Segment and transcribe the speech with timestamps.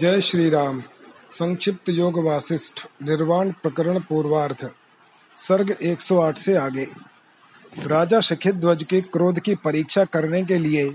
[0.00, 0.82] जय श्री राम
[1.30, 4.66] संक्षिप्त योग वासिष्ठ निर्वाण प्रकरण पूर्वार्थ
[5.36, 6.86] सर्ग 108 से आगे।
[7.86, 8.20] राजा
[8.52, 10.94] ध्वज के क्रोध की परीक्षा करने के लिए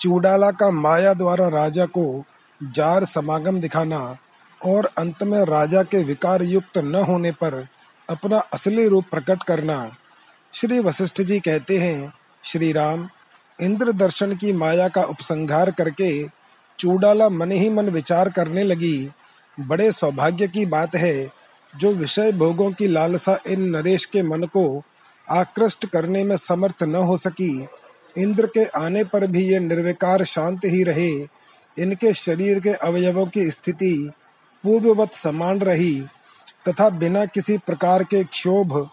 [0.00, 2.24] चूडाला का माया द्वारा राजा को
[2.62, 4.16] जार समागम दिखाना
[4.66, 7.66] और अंत में राजा के विकार युक्त न होने पर
[8.10, 9.90] अपना असली रूप प्रकट करना,
[10.52, 12.12] श्री वशिष्ठ जी कहते हैं
[12.44, 13.08] श्री राम
[13.60, 16.37] इंद्र दर्शन की माया का उपसंहार करके
[16.78, 19.10] चूडाला मन ही मन विचार करने लगी।
[19.60, 21.28] बड़े सौभाग्य की बात है,
[21.76, 24.82] जो विषय भोगों की लालसा इन नरेश के मन को
[25.30, 27.66] आकृष्ट करने में समर्थ न हो सकी।
[28.18, 31.10] इंद्र के आने पर भी ये निर्विकार शांत ही रहे।
[31.78, 34.10] इनके शरीर के अवयवों की स्थिति
[34.64, 36.00] पूर्ववत समान रही,
[36.68, 38.90] तथा बिना किसी प्रकार के क्षोभ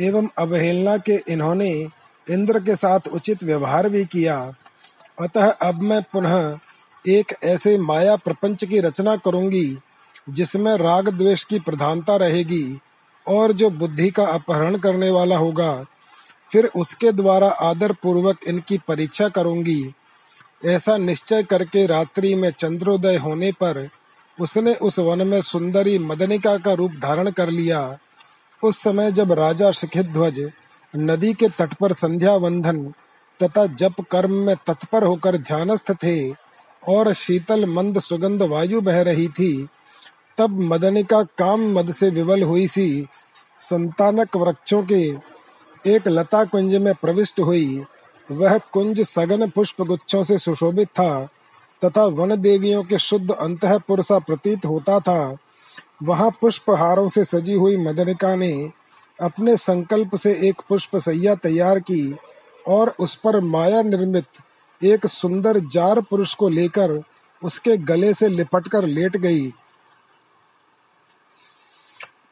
[0.00, 1.86] एवं अवहेलना के इन्होंने
[2.30, 4.52] इंद्र के साथ उचित व्यवहार भी किया।
[5.20, 6.58] अतः अब मैं पुनः
[7.08, 9.78] एक ऐसे माया प्रपंच की रचना करूँगी,
[10.28, 12.78] जिसमें राग द्वेष की प्रधानता रहेगी
[13.26, 15.84] और जो बुद्धि का अपहरण करने वाला होगा,
[16.50, 19.94] फिर उसके द्वारा आदर पूर्वक इनकी परीक्षा करूँगी।
[20.64, 23.88] ऐसा निश्चय करके रात्रि में चंद्रोदय होने पर
[24.38, 27.98] उसने उस वन में सुंदरी मदनिका का रूप धारण कर लिया।
[28.62, 30.40] उस समय जब राजा शिखिध्वज
[30.94, 32.82] नदी के तट पर संध्या वंदन
[33.40, 36.47] तथा जप कर्म में तत्पर होकर ध्यानस्थ थे
[36.88, 39.68] और शीतल मंद सुगंध वायु बह रही थी।
[40.38, 43.06] तब मदनिका काम मद से विवल हुई सी।
[43.60, 45.02] संतानक वृक्षों के
[45.86, 47.84] एक लता कुंज में प्रविष्ट हुई।
[48.30, 51.28] वह कुंज सघन पुष्प गुच्छों से सुशोभित था
[51.84, 55.36] तथा वन देवियों के शुद्ध अंतपुर सा प्रतीत होता था।
[56.02, 58.70] वहाँ पुष्प हारों से सजी हुई मदनिका ने
[59.18, 62.16] अपने संकल्प से एक पुष्प सैया तैयार की
[62.68, 64.24] और उस पर माया निर्मित
[64.80, 67.00] एक सुंदर जार पुरुष को लेकर
[67.42, 69.52] उसके गले से लिपटकर लेट गई।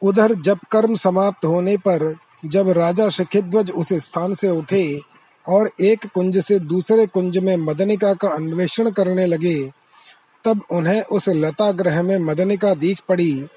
[0.01, 2.13] उधर जब कर्म समाप्त होने पर
[2.45, 4.99] जब राजा शिखिध्वज उस स्थान से उठे
[5.45, 9.61] और एक कुंज से दूसरे कुंज में मदनिका का अन्वेषण करने लगे,
[10.45, 13.47] तब उन्हें उस लता ग्रह में मदनिका दीख पड़ी।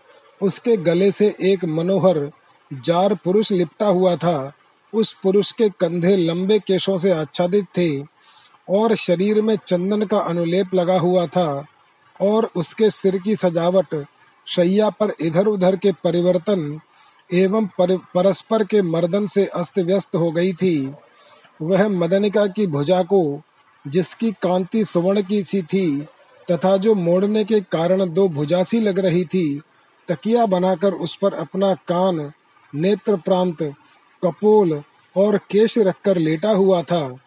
[0.41, 2.31] उसके गले से एक मनोहर
[2.71, 4.53] जार पुरुष लिपटा हुआ था।
[4.93, 7.89] उस पुरुष के कंधे लंबे केशों से आच्छादित थे।
[8.71, 11.65] और शरीर में चंदन का अनुलेप लगा हुआ था
[12.21, 14.05] और उसके सिर की सजावट
[14.47, 16.81] शैया पर इधर उधर के परिवर्तन
[17.35, 20.95] एवं पर, परस्पर के मर्दन से अस्त व्यस्त हो गई थी।
[21.63, 23.43] वह मदनिका की भुजा को
[23.87, 26.07] जिसकी कांति सुवर्ण की सी थी
[26.51, 29.61] तथा जो मोड़ने के कारण दो भुजा सी लग रही थी
[30.09, 32.33] तकिया बनाकर उस पर अपना कान
[32.75, 33.63] नेत्र प्रांत
[34.23, 34.83] कपोल
[35.17, 37.21] और केश रखकर लेटा हुआ था।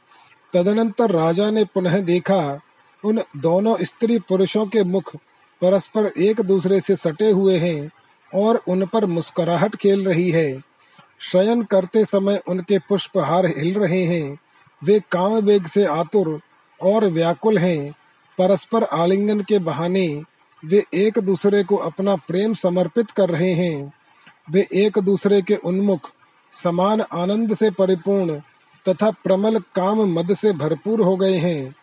[0.54, 2.60] तदनंतर राजा ने पुनः देखा,
[3.06, 5.16] उन दोनों स्त्री पुरुषों के मुख
[5.62, 7.92] परस्पर एक दूसरे से सटे हुए हैं
[8.36, 10.62] और उन पर मुस्कुराहट खेल रही है।
[11.20, 14.38] शयन करते समय उनके पुष्पहार हिल रहे हैं।
[14.84, 16.42] वे काम वेग से आतुर
[16.82, 17.94] और व्याकुल हैं।
[18.38, 20.24] परस्पर आलिंगन के बहाने
[20.66, 23.94] वे एक दूसरे को अपना प्रेम समर्पित कर रहे हैं।
[24.52, 26.12] वे एक दूसरे के उन्मुख,
[26.52, 28.42] समान आनंद से परिपूर्ण
[28.90, 31.76] तथा प्रमल काम मद से भरपूर हो गए हैं।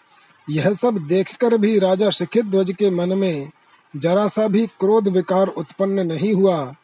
[0.50, 3.50] यह सब देखकर भी राजा शिखित ध्वज के मन में
[3.96, 6.74] जरा सा भी क्रोध विकार उत्पन्न नहीं हुआ।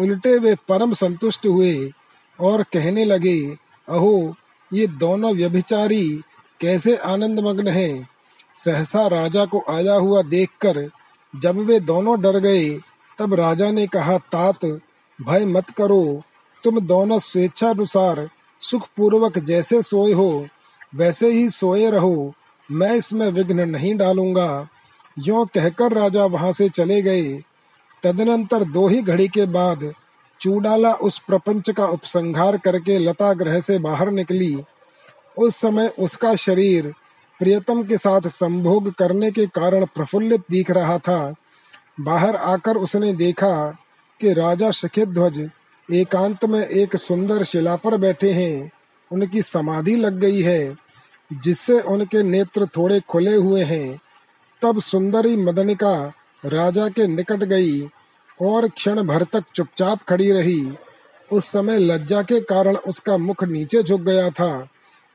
[0.00, 1.92] उल्टे वे परम संतुष्ट हुए
[2.40, 3.56] और कहने लगे,
[3.88, 4.34] अहो,
[4.72, 6.22] ये दोनों व्यभिचारी
[6.60, 8.08] कैसे आनंद मग्न हैं?
[8.54, 10.90] सहसा राजा को आया हुआ देखकर
[11.36, 12.80] जब वे दोनों डर गए,
[13.18, 14.80] तब राजा ने कहा, तात,
[15.22, 16.22] भय मत करो।
[16.64, 18.30] तुम दोनों स्वेच्छानुसार
[18.60, 20.46] सुख पूर्वक जैसे सोए हो,
[20.94, 22.32] वैसे ही सोए रहो।
[22.70, 24.68] मैं इसमें विघ्न नहीं डालूँगा।
[25.18, 27.42] यो कहकर राजा वहाँ से चले गए।
[28.02, 29.92] तदनंतर दो ही घड़ी के बाद
[30.40, 34.62] चूडाला उस प्रपंच का उपसंहार करके लता ग्रह से बाहर निकली।
[35.38, 36.92] उस समय उसका शरीर
[37.40, 41.34] प्रियतम के साथ संभोग करने के कारण प्रफुल्लित दिख रहा था।
[42.00, 43.70] बाहर आकर उसने देखा
[44.20, 45.50] कि राजा शखे ध्वज
[45.92, 48.70] एकांत में एक सुंदर शिला पर बैठे हैं।
[49.10, 50.76] उनकी समाधि लग गई है,
[51.32, 54.00] जिससे उनके नेत्र थोड़े खुले हुए हैं।
[54.62, 56.12] तब सुंदरी मदनिका
[56.46, 57.80] राजा के निकट गई
[58.42, 60.72] और क्षण भर तक चुपचाप खड़ी रही।
[61.32, 64.68] उस समय लज्जा के कारण उसका मुख नीचे झुक गया था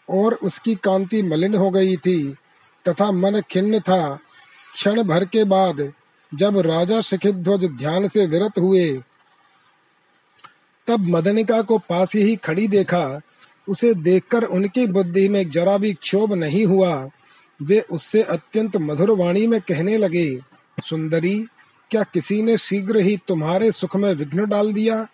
[0.09, 2.35] और उसकी कांति मलिन हो गई थी
[2.89, 4.19] तथा मन खिन्न था।
[4.73, 5.91] क्षण भर के बाद
[6.33, 9.01] जब राजा शिखिध्वज ध्यान से विरत हुए
[10.87, 13.21] तब मदनिका को पास ही खड़ी देखा।
[13.69, 17.09] उसे देखकर उनकी बुद्धि में जरा भी क्षोभ नहीं हुआ।
[17.61, 20.39] वे उससे अत्यंत मधुर वाणी में कहने लगे,
[20.83, 21.45] सुंदरी,
[21.91, 25.07] क्या किसी ने शीघ्र ही तुम्हारे सुख में विघ्न डाल दिया?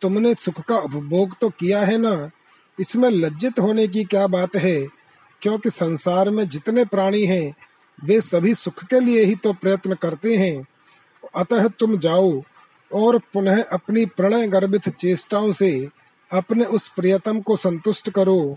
[0.00, 2.30] तुमने सुख का उपभोग तो किया है ना?
[2.80, 4.86] इसमें लज्जित होने की क्या बात है?
[5.42, 7.54] क्योंकि संसार में जितने प्राणी हैं,
[8.04, 10.66] वे सभी सुख के लिए ही तो प्रयत्न करते हैं।
[11.36, 12.42] अतः तुम जाओ
[12.94, 15.88] और पुनः अपनी प्रणय गर्भित चेष्टाओं से
[16.32, 18.56] अपने उस प्रियतम को संतुष्ट करो।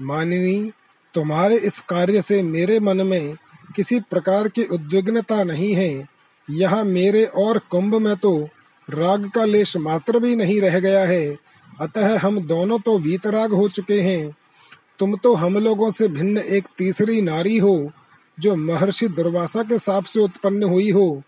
[0.00, 0.72] मानिनी,
[1.14, 3.36] तुम्हारे इस कार्य से मेरे मन में
[3.76, 6.06] किसी प्रकार की उद्विग्नता नहीं है।
[6.50, 8.48] यहाँ मेरे और कुंभ में तो
[8.90, 11.36] राग का लेश मात्र भी नहीं रह गया है।
[11.80, 14.36] अतः हम दोनों तो वीतराग हो चुके हैं।
[14.98, 17.90] तुम तो हम लोगों से भिन्न एक तीसरी नारी हो,
[18.40, 21.22] जो महर्षि दुर्वासा के साप से उत्पन्न हुई हो।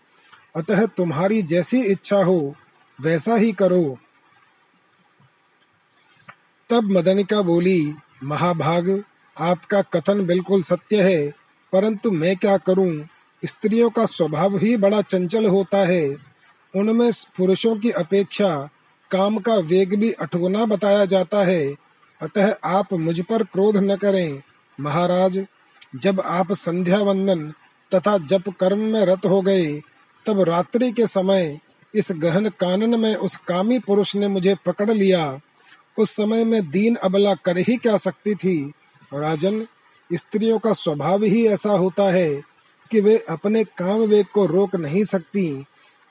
[0.55, 2.55] अतः तुम्हारी जैसी इच्छा हो,
[3.01, 3.97] वैसा ही करो।
[6.69, 7.93] तब मदनिका बोली,
[8.23, 9.03] महाभाग,
[9.39, 11.31] आपका कथन बिल्कुल सत्य है,
[11.73, 13.07] परंतु मैं क्या करूँ?
[13.45, 16.15] स्त्रियों का स्वभाव ही बड़ा चंचल होता है।
[16.75, 18.69] उनमें पुरुषों की अपेक्षा
[19.11, 21.75] काम का वेग भी अठगुना बताया जाता है।
[22.21, 24.41] अतः आप मुझ पर क्रोध न करें।
[24.79, 25.45] महाराज,
[25.95, 27.53] जब आप संध्या वंदन
[27.95, 29.81] तथा जप कर्म में रत हो गए
[30.25, 31.59] तब रात्रि के समय
[31.95, 35.39] इस गहन कानन में उस कामी पुरुष ने मुझे पकड़ लिया।
[35.99, 38.73] उस समय में दीन अबला कर ही क्या सकती थी?
[39.13, 39.67] राजन,
[40.13, 42.41] स्त्रियों का स्वभाव ही ऐसा होता है
[42.91, 45.65] कि वे अपने काम वेग को रोक नहीं सकती।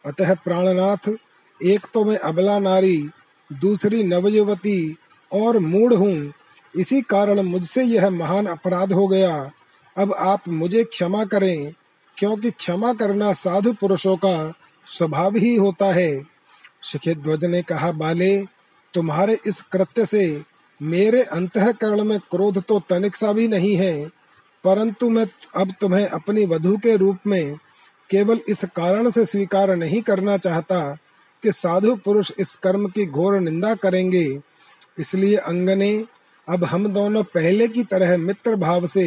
[0.07, 1.15] अतः प्राणनाथ,
[1.63, 3.11] एक तो मैं अबला नारी,
[3.53, 4.97] दूसरी नवयुवती
[5.33, 6.33] और मूढ़ हूँ।
[6.77, 9.51] इसी कारण मुझसे यह महान अपराध हो गया।
[9.99, 11.73] अब आप मुझे क्षमा करें।
[12.19, 14.53] क्योंकि क्षमा करना साधु पुरुषों का
[14.87, 16.23] स्वभाव ही होता है।
[16.83, 18.45] शिखिध्वज ने कहा, बाले,
[18.95, 20.43] तुम्हारे इस कृत्य से
[20.81, 24.09] मेरे अंतकरण में क्रोध तो तनिक सा भी नहीं है,
[24.65, 25.27] परंतु मैं
[25.57, 27.57] अब तुम्हें अपनी वधु के रूप में
[28.11, 30.81] केवल इस कारण से स्वीकार नहीं करना चाहता
[31.43, 34.27] कि साधु पुरुष इस कर्म की घोर निंदा करेंगे।
[34.99, 35.93] इसलिए अंगने,
[36.49, 39.05] अब हम दोनों पहले की तरह मित्र भाव से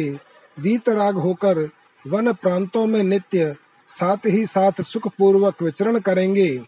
[0.56, 1.68] वीतराग होकर
[2.06, 3.56] वन प्रांतों में नित्य
[3.88, 6.60] साथ ही साथ सुख पूर्वक विचरण करेंगे।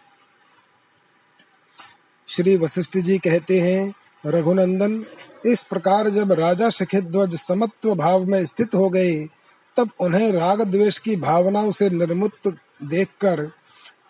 [2.29, 3.95] श्री वशिष्ठ जी कहते हैं,
[4.27, 5.05] रघुनंदन,
[5.47, 6.71] इस प्रकार जब राजा
[7.01, 9.29] ध्वज समत्व भाव में स्थित हो गए,
[9.77, 13.51] तब उन्हें राग द्वेष की भावनाओं से निर्मुक्त देखकर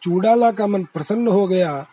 [0.02, 1.86] चूड़ाला का मन प्रसन्न हो गया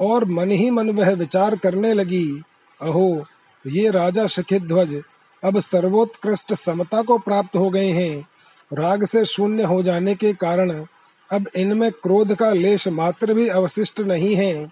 [0.00, 2.42] और मन ही मन वह विचार करने लगी,
[2.82, 3.26] अहो,
[3.66, 5.02] ये राजा ध्वज
[5.44, 8.28] अब सर्वोत्कृष्ट समता को प्राप्त हो गए हैं।
[8.72, 10.84] राग से शून्य हो जाने के कारण
[11.32, 14.70] अब इनमें क्रोध का लेश मात्र भी अवशिष्ट नहीं है।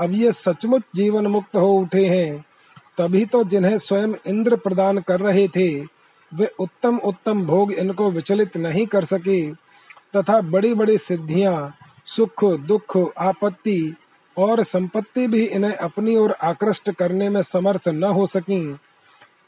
[0.00, 2.44] अब ये सचमुच जीवन मुक्त हो उठे हैं।
[2.98, 5.80] तभी तो जिन्हें स्वयं इंद्र प्रदान कर रहे थे,
[6.34, 9.50] वे उत्तम उत्तम भोग इनको विचलित नहीं कर सके,
[10.16, 11.74] तथा बड़ी बड़ी सिद्धियाँ,
[12.06, 13.96] सुख, दुख, आपत्ति
[14.38, 18.76] और संपत्ति भी इन्हें अपनी ओर आकृष्ट करने में समर्थ न हो सकी।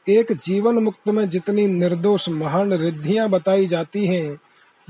[0.09, 4.39] एक जीवन मुक्त में जितनी निर्दोष महान रिद्धियाँ बताई जाती हैं,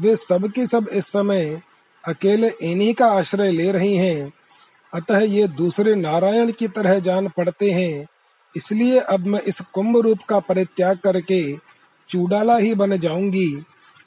[0.01, 1.61] वे सब की सब इस समय
[2.05, 4.33] अकेले इन्हीं का आश्रय ले रही हैं।
[4.95, 8.07] अतः ये दूसरे नारायण की तरह जान पड़ते हैं।
[8.57, 11.57] इसलिए अब मैं इस कुंभ रूप का परित्याग करके
[12.09, 13.65] चूडाला ही बन जाऊँगी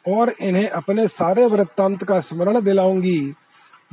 [0.08, 3.34] और इन्हें अपने सारे वृत्तांत का स्मरण दिलाऊँगी।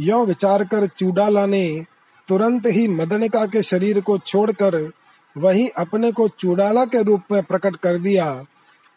[0.01, 1.85] यो विचार कर चूडाला ने
[2.29, 4.91] तुरंत ही मदनिका के शरीर को छोड़कर
[5.39, 8.45] वही अपने को चूडाला के रूप में प्रकट कर दिया।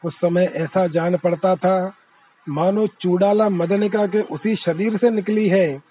[0.05, 1.93] उस समय ऐसा जान पड़ता था,
[2.49, 5.83] मानो चूडाला मदनिका के उसी शरीर से निकली है।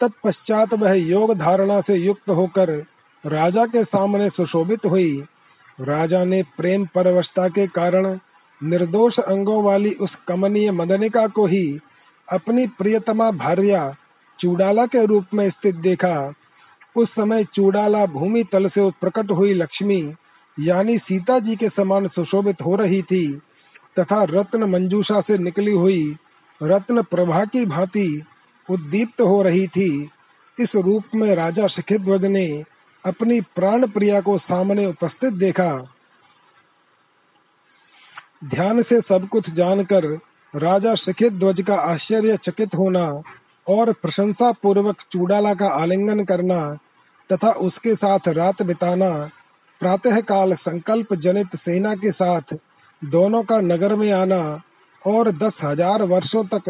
[0.00, 2.84] तत्पश्चात वह योग धारणा से युक्त होकर
[3.26, 5.24] राजा के सामने सुशोभित हुई।
[5.80, 8.18] राजा ने प्रेम परवशता के कारण
[8.62, 11.78] निर्दोष अंगों वाली उस कमनीय मदनिका को ही
[12.32, 13.94] अपनी प्रियतमा भार्या
[14.38, 16.34] चूडाला के रूप में स्थित देखा।
[16.96, 20.14] उस समय चूडाला भूमि तल से प्रकट हुई लक्ष्मी,
[20.60, 23.34] यानी सीता जी के समान सुशोभित हो रही थी,
[23.98, 26.16] तथा रत्न मंजूषा से निकली हुई
[26.62, 28.22] रत्न प्रभा की भांति
[28.70, 30.08] उद्दीप्त हो रही थी।
[30.60, 32.64] इस रूप में राजा शिखिध्वज ने
[33.06, 35.96] अपनी प्राण प्रिया को सामने उपस्थित देखा।
[38.44, 40.06] ध्यान से सब कुछ जानकर
[40.54, 43.22] राजा शिखित ध्वज का आश्चर्य चकित होना
[43.66, 46.60] और प्रशंसा पूर्वक चूड़ाला का आलिंगन करना
[47.30, 49.10] तथा उसके साथ रात बिताना
[49.80, 52.54] प्रातः काल संकल्प जनित सेना के साथ
[53.02, 54.40] दोनों का नगर में आना
[55.02, 56.68] और दस हज़ार वर्षों तक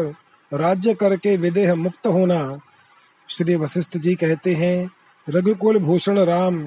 [0.51, 2.39] राज्य करके विदेह मुक्त होना।
[3.29, 4.89] श्री वशिष्ठ जी कहते हैं,
[5.27, 6.63] रघुकुल भूषण राम,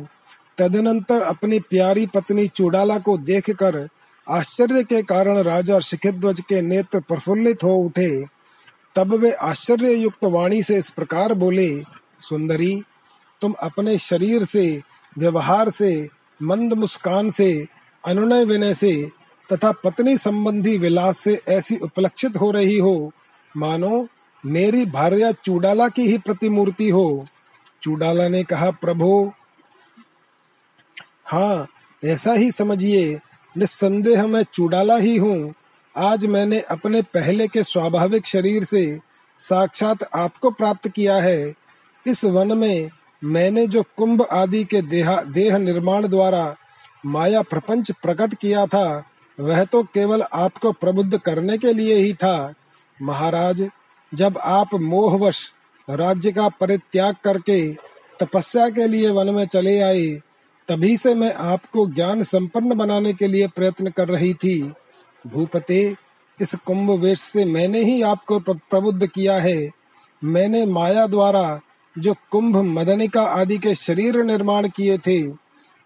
[0.59, 3.87] तदनंतर अपनी प्यारी पत्नी चूड़ाला को देखकर
[4.27, 8.11] आश्चर्य के कारण राजा शिखिध्वज के नेत्र प्रफुल्लित हो उठे।
[8.97, 11.83] तब वे आश्चर्य युक्त वाणी से इस प्रकार बोले,
[12.21, 12.83] सुंदरी,
[13.41, 14.83] तुम अपने शरीर से,
[15.19, 16.09] व्यवहार से,
[16.43, 17.67] मंद मुस्कान से,
[18.07, 19.11] अनुनय विनय से
[19.53, 23.13] तथा पत्नी संबंधी विलास से ऐसी उपलक्षित हो रही हो,
[23.57, 24.07] मानो
[24.47, 27.25] मेरी भार्या चूडाला की ही प्रतिमूर्ति हो।
[27.83, 29.33] चूडाला ने कहा, प्रभु
[31.27, 31.67] हाँ
[32.05, 33.21] ऐसा ही समझिए,
[33.57, 35.55] निस्संदेह मैं चूडाला ही हूँ।
[35.99, 38.99] आज मैंने अपने पहले के स्वाभाविक शरीर से
[39.39, 41.55] साक्षात आपको प्राप्त किया है।
[42.07, 42.91] इस वन में
[43.25, 46.57] मैंने जो कुंभ आदि के देहा, देह निर्माण द्वारा
[47.07, 49.05] माया प्रपंच प्रकट किया था,
[49.41, 52.55] वह तो केवल आपको प्रबुद्ध करने के लिए ही था।
[53.03, 53.69] महाराज,
[54.15, 55.53] जब आप मोहवश
[55.91, 57.75] राज्य का परित्याग करके
[58.21, 60.09] तपस्या के लिए वन में चले आए,
[60.69, 64.73] तभी से मैं आपको ज्ञान संपन्न बनाने के लिए प्रयत्न कर रही थी।
[65.27, 65.95] भूपते,
[66.39, 69.71] इस कुंभ वेश से मैंने ही आपको प्रबुद्ध किया है।
[70.23, 71.61] मैंने माया द्वारा
[71.97, 75.21] जो कुंभ मदनिका आदि के शरीर निर्माण किए थे,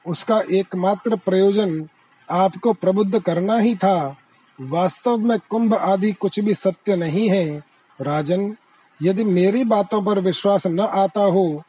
[0.07, 1.89] उसका एकमात्र प्रयोजन
[2.29, 4.17] आपको प्रबुद्ध करना ही था।
[4.59, 7.47] वास्तव में कुंभ आदि कुछ भी सत्य नहीं है।
[7.99, 8.55] राजन,
[9.01, 11.63] यदि मेरी बातों पर विश्वास न आता हो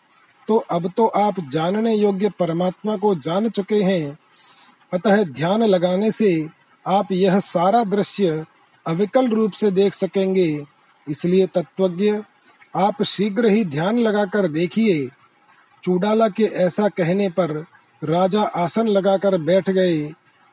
[0.47, 4.17] तो अब तो आप जानने योग्य परमात्मा को जान चुके हैं।
[4.91, 6.31] अतः ध्यान लगाने से
[6.87, 8.45] आप यह सारा दृश्य
[8.87, 10.65] अविकल रूप से देख सकेंगे।
[11.07, 12.21] इसलिए तत्वज्ञ,
[12.75, 15.09] आप शीघ्र ही ध्यान लगाकर देखिए।
[15.83, 17.65] चूडाला के ऐसा कहने पर
[18.03, 20.11] राजा आसन लगाकर बैठ गए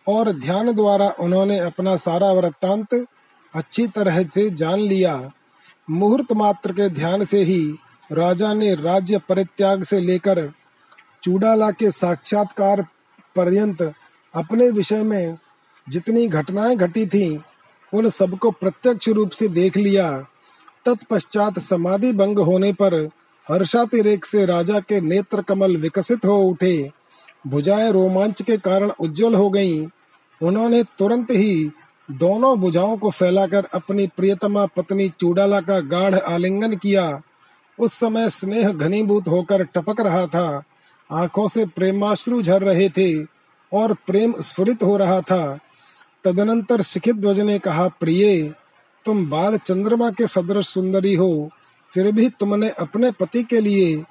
[0.08, 3.06] और ध्यान द्वारा उन्होंने अपना सारा वृत्तांत
[3.54, 5.30] अच्छी तरह से जान लिया।
[5.90, 7.60] मुहूर्त मात्र के ध्यान से ही
[8.12, 10.52] राजा ने राज्य परित्याग से लेकर
[11.22, 12.82] चूडाला के साक्षात्कार
[13.36, 13.82] पर्यंत
[14.34, 15.38] अपने विषय में
[15.88, 17.38] जितनी घटनाएँ घटी थीं,
[17.94, 20.26] उन सबको प्रत्यक्ष रूप से देख लिया।
[20.84, 22.94] तत्पश्चात समाधि भंग होने पर
[23.50, 26.90] हर्षातिरेक से राजा के नेत्र कमल विकसित हो उठे।
[27.46, 29.88] भुजाएँ रोमांच के कारण उज्जवल हो गईं।
[30.42, 31.70] उन्होंने तुरंत ही
[32.10, 37.20] दोनों भुजाओं को फैलाकर अपनी प्रियतमा पत्नी चूडाला का गाढ़ आलिंगन किया।
[37.78, 40.62] उस समय स्नेह घनीभूत होकर टपक रहा था।
[41.12, 43.24] आँखों से प्रेमाश्रु झर रहे थे
[43.72, 45.58] और प्रेम स्फुरित हो रहा था।
[46.24, 48.54] तदनंतर शिखित ध्वज ने कहा, प्रिय,
[49.04, 51.50] तुम बाल चंद्रमा के सदृश सुंदरी हो,
[51.90, 54.04] फिर भी तुमने अपने पति के लिए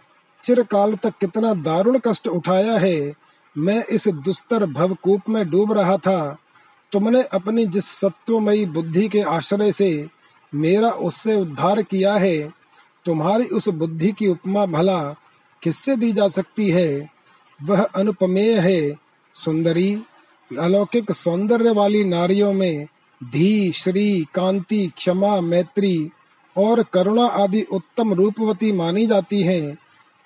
[0.44, 3.14] चिरकाल तक कितना दारुण कष्ट उठाया है।
[3.58, 6.38] मैं इस दुस्तर भवकूप में डूब रहा था।
[6.92, 10.08] तुमने अपनी जिस सत्वमयी बुद्धि के आश्रय से
[10.56, 12.50] मेरा उससे उद्धार किया है,
[13.06, 15.16] तुम्हारी उस बुद्धि की उपमा भला
[15.64, 17.10] किससे दी जा सकती है?
[17.64, 18.96] वह अनुपमेय है,
[19.34, 20.02] सुंदरी।
[20.60, 22.88] अलौकिक सौंदर्य वाली नारियों में
[23.24, 26.10] धी, श्री, कांति, क्षमा, मैत्री
[26.58, 29.78] और करुणा आदि उत्तम रूपवती मानी जाती हैं।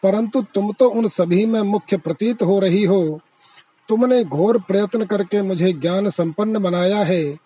[0.04, 3.20] परंतु तुम तो उन सभी में मुख्य प्रतीत हो रही हो।
[3.90, 7.38] तुमने घोर प्रयत्न करके मुझे ज्ञान संपन्न बनाया है।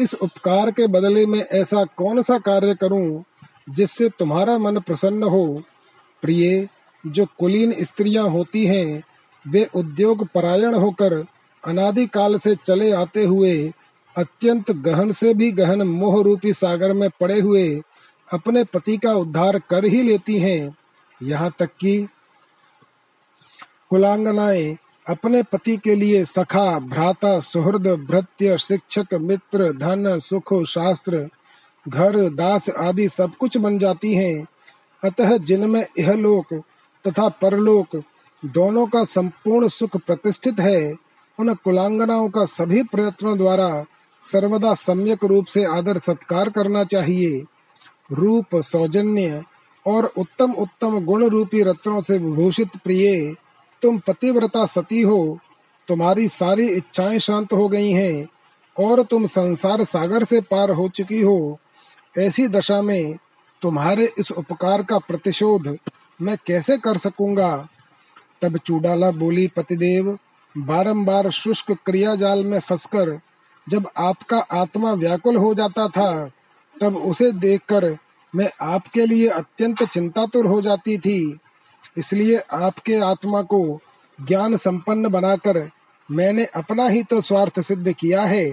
[0.00, 3.24] इस उपकार के बदले में ऐसा कौन सा कार्य करूँ
[3.70, 5.62] जिससे तुम्हारा मन प्रसन्न हो?
[6.22, 6.68] प्रिय,
[7.06, 9.02] जो कुलीन स्त्रियाँ होती हैं,
[9.48, 11.26] वे उद्योग परायण होकर
[11.64, 13.72] अनादिकाल से चले आते हुए,
[14.16, 17.82] अत्यंत गहन से भी गहन मोह रूपी सागर में पड़े हुए,
[18.32, 20.76] अपने पति का उद्धार कर ही लेती हैं।
[21.22, 22.08] यहाँ तक कि
[23.90, 24.76] कुलांगनाएँ
[25.08, 31.28] अपने पति के लिए सखा, भ्राता, सुहृद, भृत्य, शिक्षक, मित्र, धन, सुख, शास्त्र,
[31.88, 34.46] घर, दास आदि सब कुछ बन जाती हैं।
[35.04, 36.62] अतः जिनमें यह लोक
[37.08, 38.02] तथा परलोक,
[38.44, 41.09] दोनों का संपूर्ण सुख प्रतिष्ठित है।
[41.40, 43.84] उन कुलांगनाओं का सभी प्रयत्नों द्वारा
[44.22, 47.44] सर्वदा सम्यक रूप से आदर सत्कार करना चाहिए।
[48.12, 49.44] रूप, सौजन्य
[49.86, 53.34] और उत्तम उत्तम गुण रूपी रत्नों से विभूषित प्रिय,
[53.82, 55.38] तुम पतिव्रता सती हो,
[55.88, 58.28] तुम्हारी सारी इच्छाएँ शांत हो गई हैं
[58.78, 61.58] और तुम संसार सागर से पार हो चुकी हो।
[62.18, 63.16] ऐसी दशा में
[63.62, 65.78] तुम्हारे इस उपकार का प्रतिशोध
[66.22, 67.68] मैं कैसे कर सकूँगा?
[68.42, 70.18] तब चूडाला बोली, पतिदेव
[70.54, 73.18] बारंबार शुष्क क्रिया जाल में फंसकर
[73.66, 76.30] जब आपका आत्मा व्याकुल हो जाता था,
[76.76, 77.96] तब उसे देखकर
[78.34, 81.38] मैं आपके लिए अत्यंत चिंतातुर हो जाती थी।
[81.98, 83.80] इसलिए आपके आत्मा को
[84.18, 85.68] ज्ञान संपन्न बनाकर
[86.08, 88.50] मैंने अपना ही तो स्वार्थ सिद्ध किया है,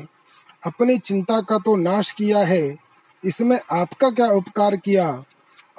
[0.65, 2.75] अपनी चिंता का तो नाश किया है।
[3.23, 5.23] इसमें आपका क्या उपकार किया?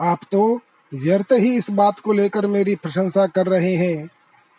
[0.00, 0.60] आप तो
[0.92, 4.08] व्यर्थ ही इस बात को लेकर मेरी प्रशंसा कर रहे हैं।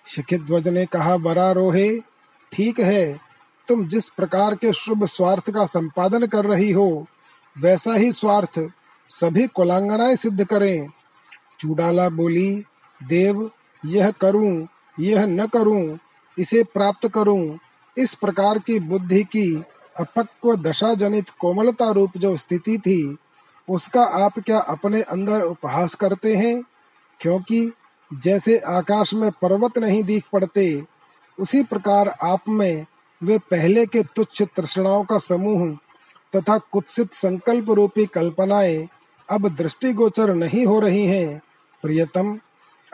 [0.09, 1.99] शिखित ध्वज ने कहा बरा रोहे
[2.53, 3.19] ठीक है,
[3.67, 7.07] तुम जिस प्रकार के शुभ स्वार्थ का संपादन कर रही हो,
[7.57, 8.69] वैसा ही स्वार्थ
[9.09, 10.89] सभी कुलांगनाएँ सिद्ध करें।
[11.59, 12.63] चूडाला बोली,
[13.03, 13.51] देव,
[13.85, 14.67] यह करूँ,
[14.99, 15.99] यह न करूँ,
[16.39, 17.59] इसे प्राप्त करूँ।
[17.97, 19.63] इस प्रकार की बुद्धि की
[19.99, 23.17] अपक्व दशा जनित कोमलता रूप जो स्थिति थी,
[23.69, 26.63] उसका आप क्या अपने अंदर उपहास करते हैं?
[27.19, 27.71] क्योंकि
[28.13, 30.85] जैसे आकाश में पर्वत नहीं दिख पड़ते,
[31.39, 32.85] उसी प्रकार आप में
[33.23, 35.77] वे पहले के तुच्छ तृष्णाओं का समूह
[36.35, 38.87] तथा कुत्सित संकल्प रूपी कल्पनाएँ
[39.31, 41.41] अब दृष्टिगोचर नहीं हो रही हैं।
[41.81, 42.39] प्रियतम,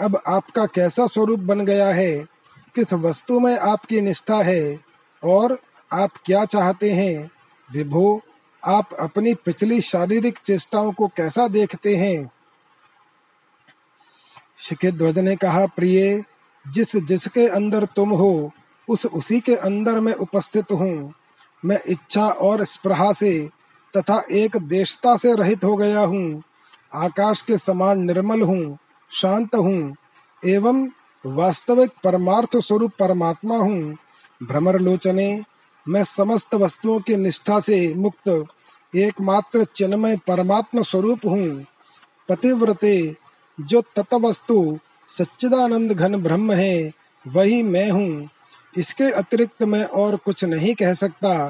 [0.01, 2.25] अब आपका कैसा स्वरूप बन गया है?
[2.75, 4.79] किस वस्तु में आपकी निष्ठा है?
[5.23, 5.59] और
[5.93, 7.29] आप क्या चाहते हैं?
[7.73, 8.21] विभो,
[8.65, 12.31] आप अपनी पिछली शारीरिक चेष्टाओं को कैसा देखते हैं?
[14.59, 16.23] शिखित ध्वज ने कहा, प्रिय,
[16.65, 18.51] जिस जिसके अंदर तुम हो,
[18.89, 21.13] उस उसी के अंदर मैं उपस्थित हूँ।
[21.65, 23.49] मैं इच्छा और स्प्रहा से
[23.93, 26.43] तथा एक देशता से रहित हो गया हूँ।
[26.93, 28.77] आकाश के समान निर्मल हूँ,
[29.11, 29.95] शांत हूँ,
[30.45, 30.87] एवं
[31.25, 33.97] वास्तविक परमार्थ स्वरूप परमात्मा हूँ।
[34.43, 35.43] भ्रमर लोचने,
[35.87, 38.45] मैं समस्त वस्तुओं की निष्ठा से मुक्त,
[38.93, 41.65] एकमात्र चिन्मय परमात्मा स्वरूप हूँ।
[42.29, 43.15] पतिव्रते
[43.61, 46.91] जो तत्वस्तु सच्चिदानंद घन ब्रह्म है,
[47.27, 48.29] वही मैं हूँ।
[48.77, 51.49] इसके अतिरिक्त मैं और कुछ नहीं कह सकता।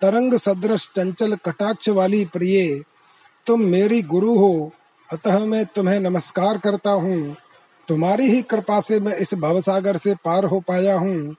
[0.00, 2.82] तरंग सदृश चंचल कटाक्ष वाली प्रिय,
[3.46, 4.72] तुम मेरी गुरु हो।
[5.12, 7.36] अतः मैं तुम्हें नमस्कार करता हूँ।
[7.88, 11.36] तुम्हारी ही कृपा से मैं इस भवसागर से पार हो पाया हूँ।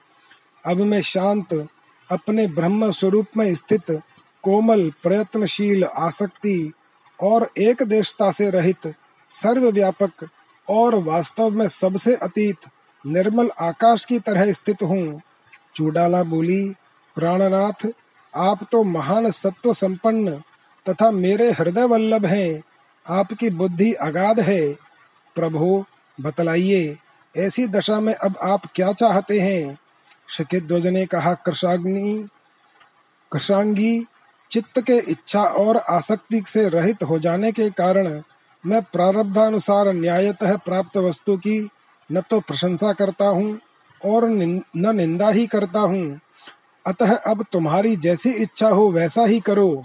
[0.66, 1.68] अब मैं शांत,
[2.10, 4.02] अपने ब्रह्म स्वरूप में स्थित,
[4.42, 6.72] कोमल, प्रयत्नशील, आसक्ति
[7.22, 8.94] और एक देशता से रहित
[9.32, 10.28] सर्वव्यापक
[10.70, 12.56] और वास्तव में सबसे अतीत
[13.06, 15.20] निर्मल आकाश की तरह स्थित हूँ।
[15.76, 16.74] चूडाला बोली,
[17.16, 17.88] प्राणनाथ,
[18.36, 20.42] आप तो महान सत्व संपन्न
[20.88, 22.62] तथा मेरे हृदय वल्लभ हैं।
[23.08, 24.72] आपकी बुद्धि अगाध है।
[25.34, 25.84] प्रभु,
[26.20, 26.98] बतलाइए,
[27.36, 29.78] ऐसी दशा में अब आप क्या चाहते हैं?
[30.54, 32.28] ध्वज ने कहा, कृषाग्नि,
[33.32, 34.06] कृषांगी,
[34.50, 38.22] चित्त के इच्छा और आसक्ति से रहित हो जाने के कारण
[38.64, 41.58] मैं प्रारब्धानुसार न्यायतः प्राप्त वस्तु की
[42.10, 43.58] न तो प्रशंसा करता हूँ
[44.00, 46.20] और न निंदा ही करता हूँ।
[46.84, 49.84] अतः अब तुम्हारी जैसी इच्छा हो वैसा ही करो।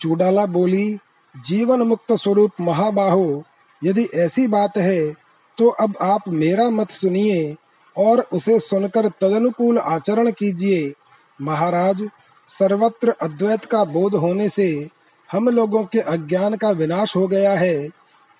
[0.00, 0.98] चूडाला बोली
[1.34, 3.42] जीवन मुक्त स्वरूप महाबाहो,
[3.82, 5.12] यदि ऐसी बात है
[5.58, 7.54] तो अब आप मेरा मत सुनिए
[7.96, 10.92] और उसे सुनकर तदनुकूल आचरण कीजिए।
[11.38, 12.08] महाराज,
[12.48, 14.88] सर्वत्र अद्वैत का बोध होने से
[15.32, 17.88] हम लोगों के अज्ञान का विनाश हो गया है।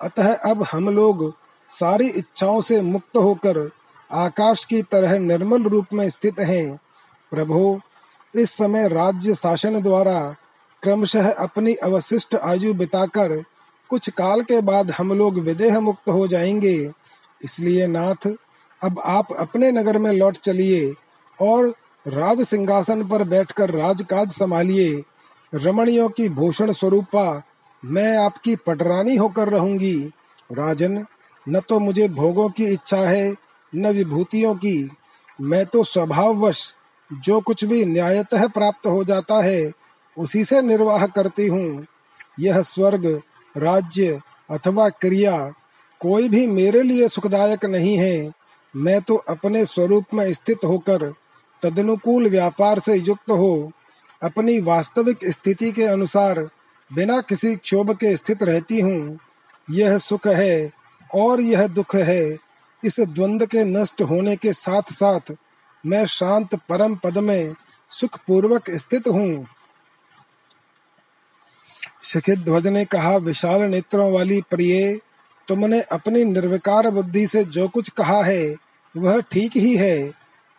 [0.03, 1.35] अतः अब हम लोग
[1.69, 3.71] सारी इच्छाओं से मुक्त होकर
[4.13, 6.79] आकाश की तरह निर्मल रूप में स्थित हैं।
[7.31, 7.81] प्रभु,
[8.35, 10.37] इस समय राज्य शासन द्वारा
[10.83, 13.45] क्रमशः अपनी अवशिष्ट आयु बिताकर
[13.89, 16.91] कुछ काल के बाद हम लोग विदेह मुक्त हो जाएँगे।
[17.45, 18.29] इसलिए नाथ,
[18.85, 20.95] अब आप अपने नगर में लौट चलिए
[21.43, 21.75] और
[22.09, 25.03] राज सिंहासन पर बैठकर राजकाज संभालिए।
[25.55, 27.43] रमणियों की भूषण स्वरूपा
[27.85, 30.13] मैं आपकी पटरानी होकर रहूँगी।
[30.53, 31.07] राजन,
[31.49, 33.35] न तो मुझे भोगों की इच्छा है,
[33.75, 34.91] न विभूतियों की।
[35.41, 36.75] मैं तो स्वभाववश
[37.13, 39.73] जो कुछ भी न्यायतः प्राप्त हो जाता है,
[40.19, 41.87] उसी से निर्वाह करती हूँ।
[42.41, 43.23] यह स्वर्ग,
[43.57, 45.53] राज्य अथवा क्रिया
[46.01, 48.33] कोई भी मेरे लिए सुखदायक नहीं है।
[48.77, 51.15] मैं तो अपने स्वरूप में स्थित होकर
[51.63, 53.73] तदनुकूल व्यापार से युक्त हो।
[54.23, 56.49] अपनी वास्तविक स्थिति के अनुसार
[56.93, 59.19] बिना किसी क्षोभ के स्थित रहती हूँ।
[59.71, 60.71] यह सुख है
[61.15, 62.37] और यह दुख है।
[62.85, 65.35] इस द्वंद के नष्ट होने के साथ साथ
[65.87, 67.55] मैं शांत परम पद में
[67.91, 69.47] सुख पूर्वक स्थित हूँ।
[72.03, 75.01] शिखित ध्वज ने कहा, विशाल नेत्रों वाली प्रिय,
[75.49, 78.55] तुमने अपनी निर्विकार बुद्धि से जो कुछ कहा है,
[78.97, 80.13] वह ठीक ही है।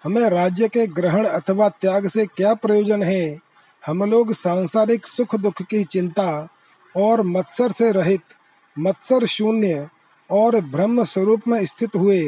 [0.04, 3.51] हमें राज्य के ग्रहण अथवा त्याग से क्या प्रयोजन है?
[3.86, 6.48] हम लोग सांसारिक सुख दुख की चिंता
[6.98, 8.22] और मत्सर से रहित
[8.80, 9.88] मत्सर शून्य
[10.30, 12.20] और ब्रह्म स्वरूप में स्थित हुए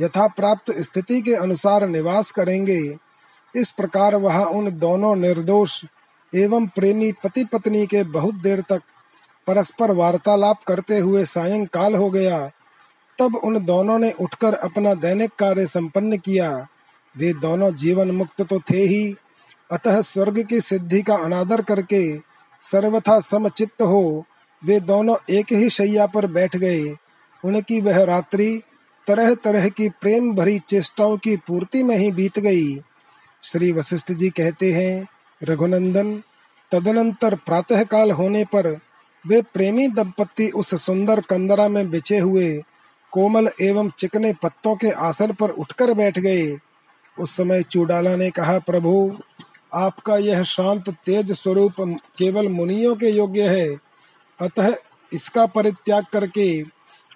[0.00, 2.96] यथा प्राप्त स्थिति के अनुसार निवास करेंगे।
[3.54, 5.84] इस प्रकार वहाँ उन दोनों निर्दोष
[6.34, 8.82] एवं प्रेमी पति पत्नी के बहुत देर तक
[9.46, 12.38] परस्पर वार्तालाप करते हुए सायंकाल हो गया।
[13.18, 16.66] तब उन दोनों ने उठकर अपना दैनिक कार्य संपन्न किया।
[17.16, 19.14] वे दोनों जीवन मुक्त तो थे ही
[19.72, 22.18] अतः स्वर्ग की सिद्धि का अनादर करके
[22.60, 24.24] सर्वथा समचित्त हो,
[24.64, 26.96] वे दोनों एक ही शैया पर बैठ गए।
[27.44, 28.62] उनकी वह रात्रि
[29.06, 32.76] तरह तरह की प्रेम भरी चेष्टाओं की पूर्ति में ही बीत गई।
[33.42, 35.06] श्री वशिष्ठ जी कहते हैं,
[35.42, 36.22] रघुनंदन,
[36.72, 38.78] तदनंतर प्रातः काल होने पर
[39.26, 42.62] वे प्रेमी दंपत्ति उस सुंदर कंदरा में बिछे हुए
[43.12, 46.58] कोमल एवं चिकने पत्तों के आसन पर उठकर बैठ गए।
[47.18, 49.18] उस समय चूडाला ने कहा, प्रभु
[49.72, 51.80] आपका यह शांत तेज स्वरूप
[52.18, 53.68] केवल मुनियों के योग्य है।
[54.40, 54.74] अतः
[55.12, 56.60] इसका परित्याग करके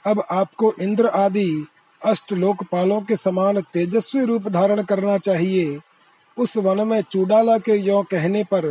[0.06, 1.66] अब आपको इंद्र आदि
[2.02, 5.78] अष्ट लोकपालों के समान तेजस्वी रूप धारण करना चाहिए।
[6.36, 8.64] उस वन में चूडाला के यो कहने पर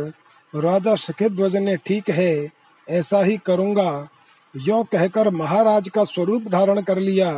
[0.52, 0.94] राजा
[1.28, 2.48] ध्वज ने ठीक है,
[2.86, 4.08] ऐसा ही करूँगा।
[4.54, 7.30] यो कहकर महाराज का स्वरूप धारण कर लिया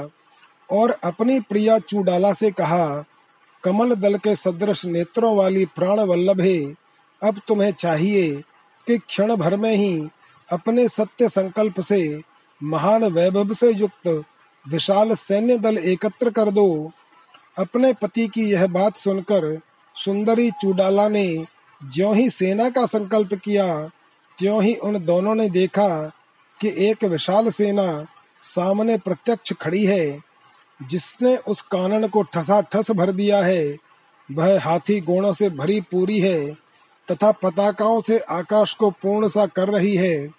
[0.71, 3.05] और अपनी प्रिया चूडाला से कहा
[3.65, 6.75] कमल दल के सदृश नेत्रों वाली प्राण वल्लभे,
[7.23, 8.33] अब तुम्हें चाहिए
[8.87, 10.09] कि क्षण भर में ही
[10.53, 12.21] अपने सत्य संकल्प से
[12.63, 14.25] महान वैभव से युक्त
[14.69, 16.91] विशाल सैन्य दल एकत्र कर दो।
[17.59, 19.61] अपने पति की यह बात सुनकर
[19.97, 21.45] सुंदरी चूडाला ने
[21.93, 23.87] ज्यों ही सेना का संकल्प किया,
[24.39, 26.13] त्यों ही उन दोनों ने देखा
[26.61, 28.07] कि एक विशाल सेना
[28.43, 30.24] सामने प्रत्यक्ष खड़ी है।
[30.83, 33.77] जिसने उस कानन को ठसा ठस भर दिया है,
[34.33, 36.55] वह हाथी गोणों से भरी पूरी है,
[37.11, 40.31] तथा पताकाओं से आकाश को पूर्ण सा कर रही है,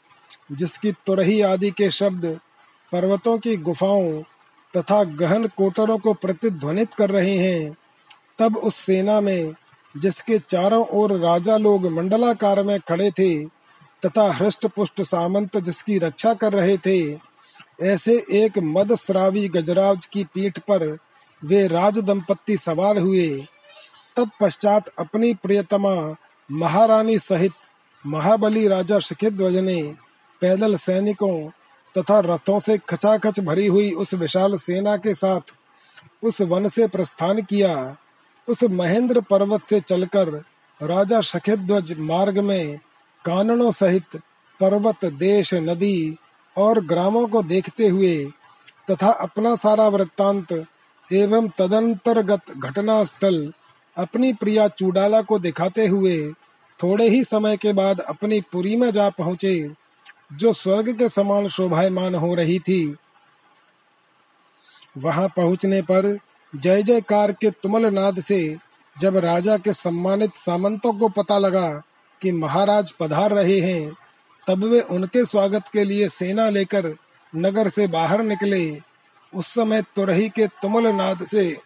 [0.52, 2.40] जिसकी तुरही आदि के शब्द
[2.92, 4.22] पर्वतों की गुफाओं
[4.78, 7.78] तथा गहन कोटरों को प्रतिध्वनित कर रहे हैं।
[8.40, 9.54] तब उस सेना में,
[9.98, 13.46] जिसके चारों ओर राजा लोग मंडलाकार में खड़े थे,
[14.06, 17.14] तथा हृष्ट पुष्ट सामंत जिसकी रक्षा कर रहे थे
[17.84, 20.98] ऐसे एक मद श्रावी गजराज की पीठ पर
[21.44, 23.28] वे राज दंपत्ति सवार हुए।
[24.16, 26.16] तत्पश्चात अपनी प्रियतमा
[26.52, 27.52] महारानी सहित
[28.06, 29.82] महाबली राजा शिखिध्वज ने
[30.42, 31.50] पैदल सैनिकों
[31.98, 35.54] तथा रथों से खचाखच भरी हुई उस विशाल सेना के साथ
[36.24, 37.96] उस वन से प्रस्थान किया।
[38.48, 40.30] उस महेंद्र पर्वत से चलकर
[40.82, 42.80] राजा शखेध्वज मार्ग में
[43.26, 44.18] काननों सहित
[44.60, 46.18] पर्वत, देश, नदी
[46.58, 48.26] और ग्रामों को देखते हुए
[48.92, 50.66] तथा अपना सारा वृत्तांत
[51.14, 53.54] एवं तदंतर्गत घटना स्थल
[53.98, 56.32] अपनी प्रिया चूडाला को दिखाते हुए
[56.84, 59.72] थोड़े ही समय के बाद अपनी पुरी में जा पहुँचे,
[60.34, 62.96] जो स्वर्ग के समान शोभायमान हो रही थी।
[64.98, 66.18] वहाँ पहुँचने पर
[66.56, 68.58] जय जयकार के तुमल नाद से
[69.00, 71.82] जब राजा के सम्मानित सामंतों को पता लगा
[72.22, 73.96] कि महाराज पधार रहे हैं
[74.48, 76.96] तब वे उनके स्वागत के लिए सेना लेकर
[77.36, 78.80] नगर से बाहर निकले
[79.34, 81.58] उस समय तुरही के तुमल नाद से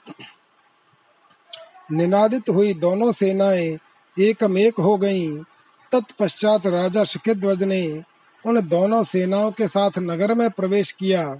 [1.91, 3.77] निनादित हुई दोनों सेनाएँ
[4.19, 5.43] एकमेक हो गईं।
[5.91, 8.03] तत्पश्चात राजा शिखिध्वज ने
[8.45, 11.37] उन दोनों सेनाओं के साथ नगर में प्रवेश किया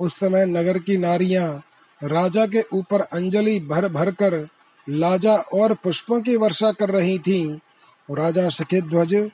[0.00, 1.62] उस समय नगर की नारियाँ
[2.04, 4.48] राजा के ऊपर अंजलि भर भर कर
[4.88, 7.58] लाजा और पुष्पों की वर्षा कर रही थीं।
[8.10, 9.30] राजा ध्वज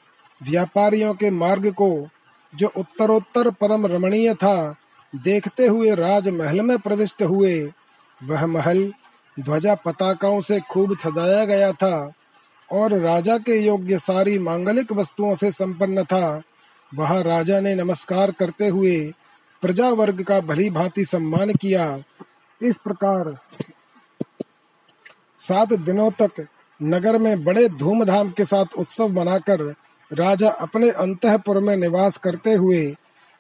[0.49, 2.09] व्यापारियों के मार्ग को,
[2.55, 4.75] जो उत्तरोत्तर परम रमणीय था,
[5.17, 7.73] देखते हुए राजमहल में प्रविष्ट हुए।
[8.25, 8.93] वह महल
[9.41, 12.13] ध्वजा पताकाओं से खूब सजाया गया था
[12.73, 16.43] और राजा के योग्य सारी मांगलिक वस्तुओं से संपन्न था।
[16.95, 19.13] वहाँ राजा ने नमस्कार करते हुए
[19.63, 22.03] प्रजा वर्ग का भली भांति सम्मान किया।
[22.63, 23.39] इस प्रकार
[25.39, 26.47] सात दिनों तक
[26.83, 29.75] नगर में बड़े धूमधाम के साथ उत्सव मनाकर
[30.13, 32.85] राजा अपने अंतपुर में निवास करते हुए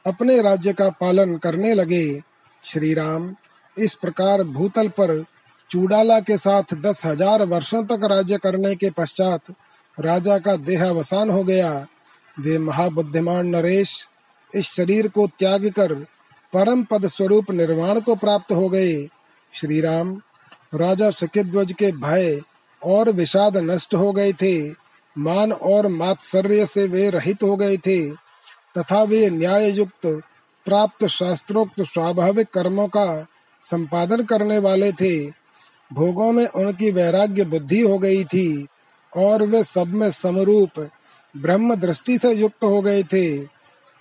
[0.04, 2.20] अपने राज्य का पालन करने लगे।
[2.64, 3.34] श्री राम
[3.76, 5.22] इस प्रकार भूतल पर
[5.70, 9.50] चूडाला के साथ दस हज़ार वर्षों तक राज्य करने के पश्चात
[9.98, 11.70] राजा का देहावसान हो गया।
[12.36, 14.08] वे महाबुद्धिमान नरेश
[14.50, 15.94] इस शरीर को त्याग कर
[16.52, 18.94] परम पद स्वरूप निर्वाण को प्राप्त हो गए।
[19.52, 20.14] श्री राम
[20.74, 22.40] राजा शकिध्वज के भय
[22.82, 24.81] और विषाद नष्ट हो गए थे।
[25.16, 28.10] मान और मात्सर्य से वे रहित हो गए थे।
[28.78, 30.06] तथा वे न्याय युक्त
[30.66, 33.26] प्राप्त शास्त्रोक्त, स्वाभाविक कर्मों का
[33.60, 35.30] संपादन करने वाले थे।
[35.90, 38.66] भोगों में उनकी वैराग्य बुद्धि हो गई थी
[39.12, 40.88] और वे सब में समरूप,
[41.34, 43.26] ब्रह्म दृष्टि से युक्त हो गए थे।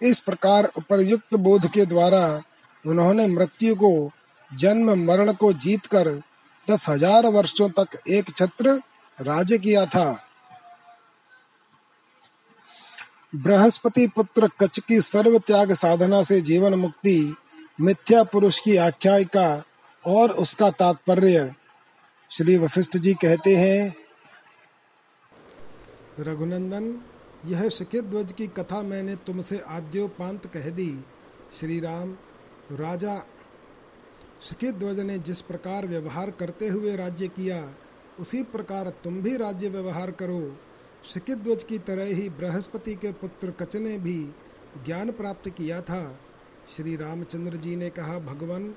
[0.02, 2.42] इस प्रकार उपरयुक्त बोध के द्वारा
[2.86, 4.12] उन्होंने मृत्यु को,
[4.52, 6.10] जन्म मरण को जीतकर
[6.68, 8.82] दस हज़ार वर्षों तक एक छत्र
[9.20, 10.31] राज्य किया था।
[13.34, 17.36] बृहस्पति पुत्र कच्छ की सर्व त्याग साधना से जीवन मुक्ति,
[17.82, 19.64] मिथ्या पुरुष की आख्यायिका
[20.06, 21.54] और उसका तात्पर्य।
[22.32, 23.96] श्री वशिष्ठ जी कहते हैं,
[26.20, 27.02] रघुनंदन,
[27.46, 31.06] यह शकिध्वज की कथा मैंने तुमसे आद्योपांत कह दी।
[31.54, 32.12] श्री राम
[32.72, 33.18] राजा
[34.42, 37.76] शकिध्वज ने जिस प्रकार व्यवहार करते हुए राज्य किया,
[38.20, 40.42] उसी प्रकार तुम भी राज्य व्यवहार करो।
[41.04, 44.36] शिखिध्वज की तरह ही बृहस्पति के पुत्र कच ने भी
[44.86, 46.20] ज्ञान प्राप्त किया था।
[46.70, 48.76] श्री रामचंद्र जी ने कहा, भगवान,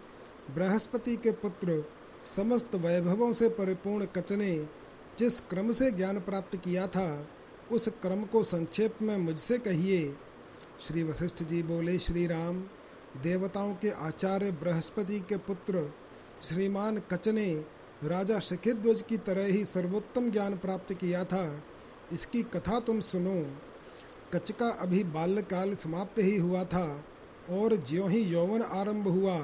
[0.54, 1.84] बृहस्पति के पुत्र
[2.24, 4.68] समस्त वैभवों से परिपूर्ण कच ने
[5.18, 7.28] जिस क्रम से ज्ञान प्राप्त किया था,
[7.72, 10.16] उस क्रम को संक्षेप में मुझसे कहिए।
[10.80, 12.64] श्री वशिष्ठ जी बोले, श्री राम,
[13.22, 15.92] देवताओं के आचार्य बृहस्पति के पुत्र
[16.42, 17.64] श्रीमान कच ने
[18.04, 21.64] राजा शखिध्वज की तरह ही सर्वोत्तम ज्ञान प्राप्त किया था।
[22.12, 23.58] इसकी कथा तुम सुनो।
[24.34, 27.04] कच का अभी बाल्यकाल समाप्त ही हुआ था
[27.50, 29.38] और ज्यों ही यौवन आरंभ हुआ,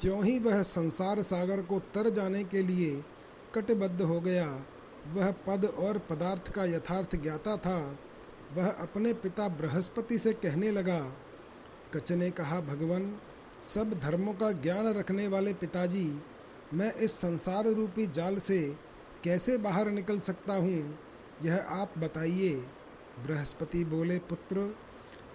[0.00, 3.04] त्यों ही वह संसार सागर को तर जाने के लिए
[3.54, 4.66] कटबद्ध हो गया।
[5.14, 7.98] वह पद और पदार्थ का यथार्थ ज्ञाता था।
[8.54, 11.00] वह अपने पिता बृहस्पति से कहने लगा
[11.94, 13.20] कच ने कहा, भगवान,
[13.62, 16.22] सब धर्मों का ज्ञान रखने वाले पिताजी,
[16.74, 18.78] मैं इस संसार रूपी जाल से
[19.24, 20.98] कैसे बाहर निकल सकता हूँ?
[21.44, 22.54] यह आप बताइए,
[23.26, 24.74] बृहस्पति बोले, पुत्र,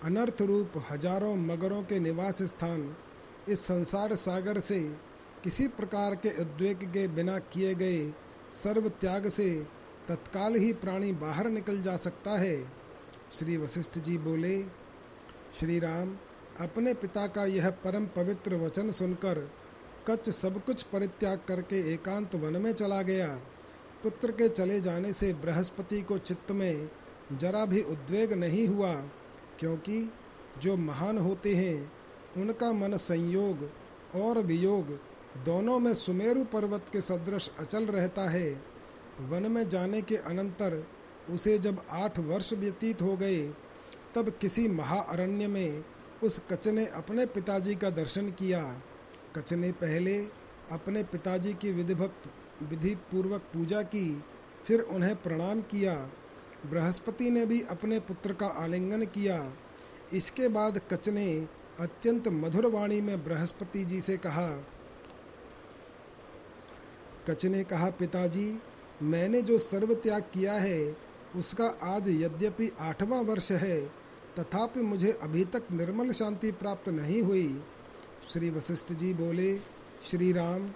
[0.04, 2.96] अनर्थ रूप हज़ारों मगरों के निवास स्थान
[3.50, 4.80] इस संसार सागर से
[5.44, 8.14] किसी प्रकार के उद्वेग के बिना किए गए
[8.54, 9.50] सर्व त्याग से
[10.08, 12.58] तत्काल ही प्राणी बाहर निकल जा सकता है।
[13.34, 14.62] श्री वशिष्ठ जी बोले,
[15.60, 16.16] श्री राम,
[16.62, 19.40] अपने पिता का यह परम पवित्र वचन सुनकर
[20.08, 23.28] कच्छ सब कुछ परित्याग करके एकांत वन में चला गया।
[24.04, 26.90] पुत्र के चले जाने से बृहस्पति को चित्त में
[27.34, 28.94] जरा भी उद्वेग नहीं हुआ,
[29.60, 30.14] क्योंकि
[30.58, 31.92] जो महान होते हैं,
[32.38, 33.72] उनका मन संयोग
[34.16, 35.00] और वियोग
[35.46, 38.64] दोनों में सुमेरु पर्वत के सदृश अचल रहता है।
[39.22, 40.88] वन में जाने के अनंतर
[41.30, 43.48] उसे जब आठ वर्ष व्यतीत हो गए,
[44.16, 45.84] तब किसी महाअरण्य में
[46.24, 48.82] उस कच ने अपने पिताजी का दर्शन किया।
[49.36, 50.18] कच ने पहले
[50.72, 52.30] अपने पिताजी की विधिभक्त
[52.64, 54.24] विधि पूर्वक पूजा की,
[54.66, 56.10] फिर उन्हें प्रणाम किया।
[56.66, 59.54] बृहस्पति ने भी अपने पुत्र का आलिंगन किया।
[60.14, 61.48] इसके बाद कच ने
[61.80, 64.64] अत्यंत मधुर वाणी में बृहस्पति जी से कहा
[67.30, 68.62] कच ने कहा, पिताजी,
[69.02, 70.96] मैंने जो सर्व त्याग किया है,
[71.36, 73.82] उसका आज यद्यपि आठवां वर्ष है,
[74.40, 77.64] तथापि मुझे अभी तक निर्मल शांति प्राप्त नहीं हुई।
[78.30, 79.58] श्री वशिष्ठ जी बोले,
[80.04, 80.68] श्री राम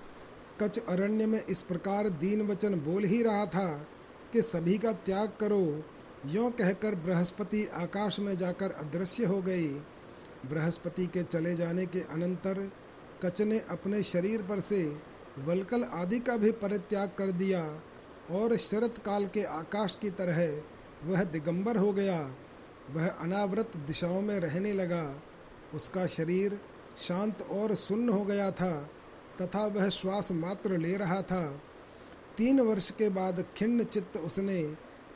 [0.59, 3.87] कच अरण्य में इस प्रकार दीन वचन बोल ही रहा था
[4.33, 5.83] कि सभी का त्याग करो।
[6.25, 9.67] यों कहकर बृहस्पति आकाश में जाकर अदृश्य हो गई।
[10.45, 12.71] बृहस्पति के चले जाने के अनंतर
[13.25, 14.97] कच ने अपने शरीर पर से
[15.39, 17.81] वलकल आदि का भी परित्याग कर दिया
[18.31, 20.61] और शरत काल के आकाश की तरह
[21.03, 22.35] वह दिगंबर हो गया।
[22.91, 25.21] वह अनावृत दिशाओं में रहने लगा।
[25.73, 26.59] उसका शरीर
[26.97, 28.89] शांत और सुन्न हो गया था।
[29.41, 31.61] तथा वह श्वास मात्र ले रहा था।
[32.37, 34.63] तीन वर्ष के बाद खिन्न चित्त उसने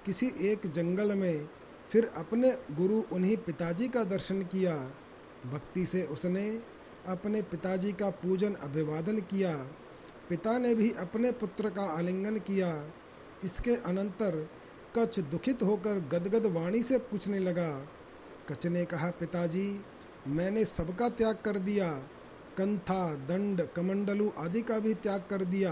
[0.05, 1.49] किसी एक जंगल में
[1.89, 4.75] फिर अपने गुरु उन्हीं पिताजी का दर्शन किया।
[5.45, 6.61] भक्ति से उसने
[7.07, 9.55] अपने पिताजी का पूजन अभिवादन किया।
[10.29, 12.91] पिता ने भी अपने पुत्र का आलिंगन किया।
[13.43, 14.49] इसके अनंतर
[14.97, 17.87] कच्छ दुखित होकर गदगद वाणी से पूछने लगा
[18.49, 19.85] कच ने कहा, पिताजी,
[20.27, 22.09] मैंने सबका त्याग कर दिया।
[22.57, 25.71] कंथा, दंड, कमंडलू आदि का भी त्याग कर दिया।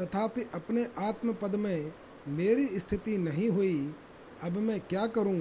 [0.00, 1.92] तथापि अपने आत्म पद में
[2.28, 3.94] मेरी स्थिति नहीं हुई,
[4.42, 5.38] अब मैं क्या करूँ?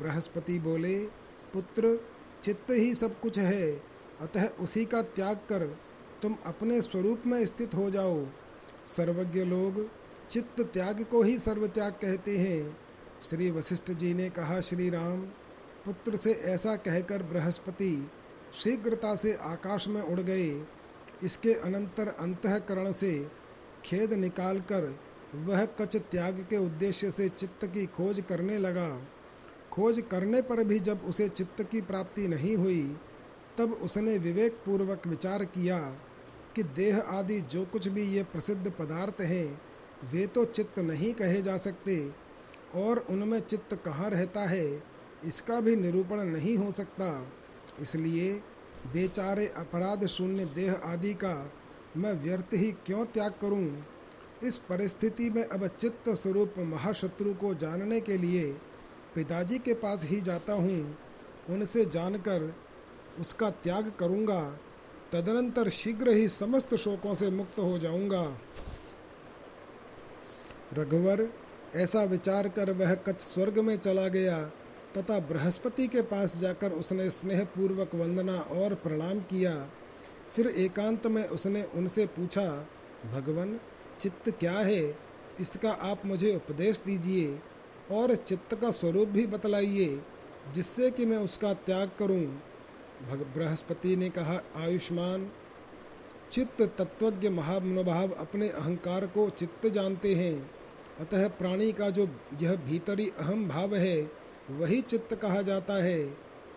[0.00, 0.98] बृहस्पति बोले,
[1.52, 2.00] पुत्र,
[2.42, 3.82] चित्त ही सब कुछ है,
[4.20, 5.78] अतः उसी का त्याग कर
[6.22, 8.26] तुम अपने स्वरूप में स्थित हो जाओ।
[8.86, 9.90] सर्वज्ञ लोग
[10.30, 12.76] चित्त त्याग को ही सर्व त्याग कहते हैं।
[13.22, 15.20] श्री वशिष्ठ जी ने कहा, श्री राम,
[15.84, 18.10] पुत्र से ऐसा कहकर बृहस्पति
[18.54, 20.66] शीघ्रता से आकाश में उड़ गए।
[21.24, 23.12] इसके अनंतर अंतकरण से
[23.84, 24.98] खेद निकालकर
[25.34, 28.88] वह कच त्याग के उद्देश्य से चित्त की खोज करने लगा।
[29.72, 32.82] खोज करने पर भी जब उसे चित्त की प्राप्ति नहीं हुई,
[33.58, 35.78] तब उसने विवेक पूर्वक विचार किया
[36.56, 39.60] कि देह आदि जो कुछ भी ये प्रसिद्ध पदार्थ हैं,
[40.12, 41.98] वे तो चित्त नहीं कहे जा सकते,
[42.74, 44.82] और उनमें चित्त कहाँ रहता है,
[45.24, 47.32] इसका भी निरूपण नहीं हो सकता।
[47.82, 48.32] इसलिए
[48.92, 51.52] बेचारे अपराध, शून्य देह आदि का
[51.96, 53.86] मैं व्यर्थ ही क्यों त्याग करूँ?
[54.44, 58.52] इस परिस्थिति में अब चित्त स्वरूप महाशत्रु को जानने के लिए
[59.14, 60.98] पिताजी के पास ही जाता हूँ।
[61.50, 62.54] उनसे जानकर
[63.20, 64.58] उसका त्याग करूँगा।
[65.12, 68.38] तदनंतर शीघ्र ही समस्त शोकों से मुक्त हो जाऊँगा।
[70.72, 71.28] रघुवर,
[71.74, 74.50] ऐसा विचार कर वह कच्छ स्वर्ग में चला गया।
[74.98, 79.70] तथा बृहस्पति के पास जाकर उसने स्नेहपूर्वक वंदना और प्रणाम किया।
[80.36, 82.66] फिर एकांत में उसने उनसे पूछा,
[83.14, 83.60] भगवान,
[84.00, 84.98] चित्त क्या है?
[85.40, 87.38] इसका आप मुझे उपदेश दीजिए
[87.90, 90.02] और चित्त का स्वरूप भी बतलाइए,
[90.54, 92.42] जिससे कि मैं उसका त्याग करूँ।
[93.34, 95.30] बृहस्पति ने कहा, आयुष्मान,
[96.32, 100.50] चित्त तत्वज्ञ महामनोभाव अपने अहंकार को चित्त जानते हैं।
[101.00, 102.08] अतः प्राणी का जो
[102.42, 104.17] यह भीतरी अहम भाव है
[104.50, 106.04] वही चित्त कहा जाता है।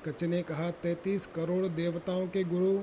[0.05, 2.79] कच ने कहा, तैतीस करोड़ देवताओं के गुरु,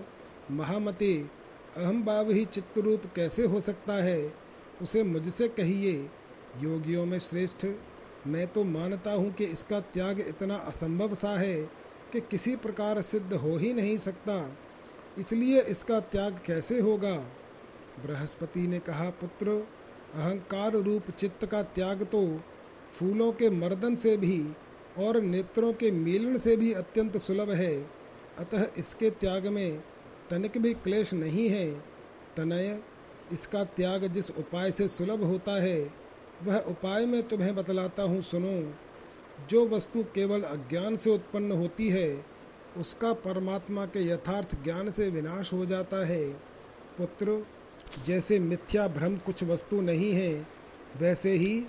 [0.55, 1.31] महामती
[1.77, 4.35] अहम भाव ही चित्त रूप कैसे हो सकता है?
[4.83, 6.11] उसे मुझसे कहिए,
[6.61, 7.67] योगियों में श्रेष्ठ।
[8.27, 11.57] मैं तो मानता हूँ कि इसका त्याग इतना असंभव सा है
[12.13, 14.57] कि किसी प्रकार सिद्ध हो ही नहीं सकता।
[15.19, 17.15] इसलिए इसका त्याग कैसे होगा?
[18.07, 19.67] बृहस्पति ने कहा, पुत्र,
[20.15, 22.41] अहंकार रूप चित्त का त्याग तो
[22.93, 24.53] फूलों के मर्दन से भी
[24.99, 27.83] और नेत्रों के मिलन से भी अत्यंत सुलभ है।
[28.39, 29.83] अतः इसके त्याग में
[30.31, 31.81] तनिक भी क्लेश नहीं है।
[32.37, 32.81] तनय,
[33.33, 35.91] इसका त्याग जिस उपाय से सुलभ होता है,
[36.43, 38.75] वह उपाय मैं तुम्हें बतलाता हूँ, सुनो।
[39.51, 42.25] जो वस्तु केवल अज्ञान से उत्पन्न होती है,
[42.77, 46.33] उसका परमात्मा के यथार्थ ज्ञान से विनाश हो जाता है।
[46.99, 47.47] पुत्र,
[48.07, 50.47] जैसे मिथ्या भ्रम कुछ वस्तु नहीं है,
[51.01, 51.61] वैसे ही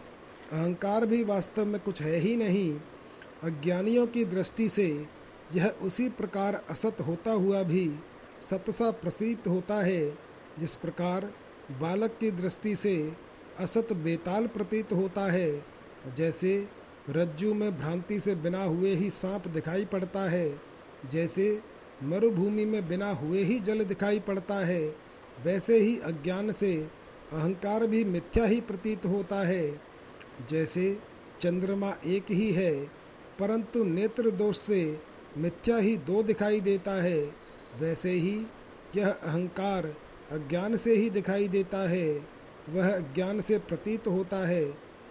[0.52, 2.80] अहंकार भी वास्तव में कुछ है ही नहीं।
[3.44, 5.08] अज्ञानियों की दृष्टि से
[5.56, 8.00] यह उसी प्रकार असत होता हुआ भी
[8.42, 10.18] सतसा प्रसीत होता है,
[10.60, 11.34] जिस प्रकार
[11.72, 13.14] बालक की दृष्टि से
[13.60, 15.66] असत बेताल प्रतीत होता है।
[16.18, 16.68] जैसे
[17.10, 20.62] रज्जु में भ्रांति से बिना हुए ही सांप दिखाई पड़ता है,
[21.12, 21.62] जैसे
[22.04, 24.96] मरुभूमि में बिना हुए ही जल दिखाई पड़ता है,
[25.46, 26.76] वैसे ही अज्ञान से
[27.34, 29.82] अहंकार भी मिथ्या ही प्रतीत होता है।
[30.50, 31.00] जैसे
[31.42, 32.99] चंद्रमा एक ही है
[33.40, 35.00] परंतु नेत्र दोष से
[35.38, 37.20] मिथ्या ही दो दिखाई देता है।
[37.80, 38.36] वैसे ही
[38.96, 39.86] यह अहंकार
[40.32, 42.08] अज्ञान से ही दिखाई देता है।
[42.70, 44.64] वह ज्ञान से प्रतीत होता है,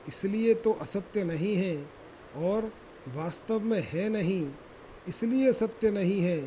[0.08, 1.76] इसलिए तो असत्य नहीं है
[2.44, 2.70] और
[3.16, 4.46] वास्तव में है नहीं,
[5.08, 6.38] इसलिए सत्य नहीं है।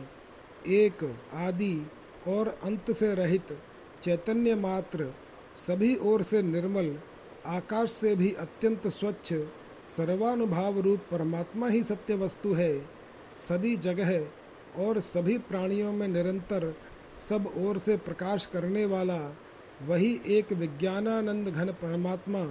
[0.68, 1.88] एक, आदि
[2.28, 3.58] और अंत से रहित
[4.02, 5.14] चैतन्य मात्र
[5.58, 6.96] सभी ओर से निर्मल,
[7.46, 9.34] आकाश से भी अत्यंत स्वच्छ
[9.92, 12.74] सर्वानुभाव रूप परमात्मा ही सत्य वस्तु है।
[13.38, 14.12] सभी जगह
[14.84, 16.74] और सभी प्राणियों में निरंतर
[17.20, 19.18] सब ओर से प्रकाश करने वाला
[19.88, 22.44] वही एक विज्ञानानंद घन परमात्मा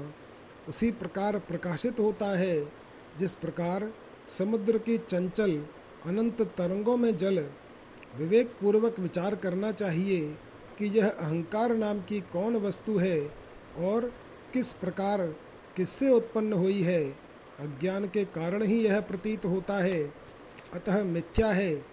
[0.69, 2.73] उसी प्रकार प्रकाशित होता है,
[3.19, 3.91] जिस प्रकार
[4.29, 5.57] समुद्र की चंचल
[6.07, 7.39] अनंत तरंगों में जल
[8.19, 10.21] विवेक पूर्वक विचार करना चाहिए
[10.79, 13.19] कि यह अहंकार नाम की कौन वस्तु है
[13.81, 14.13] और
[14.53, 15.27] किस प्रकार
[15.77, 17.03] किससे उत्पन्न हुई है।
[17.61, 20.15] अज्ञान के कारण ही यह प्रतीत होता है।
[20.75, 21.85] अतः मिथ्या है।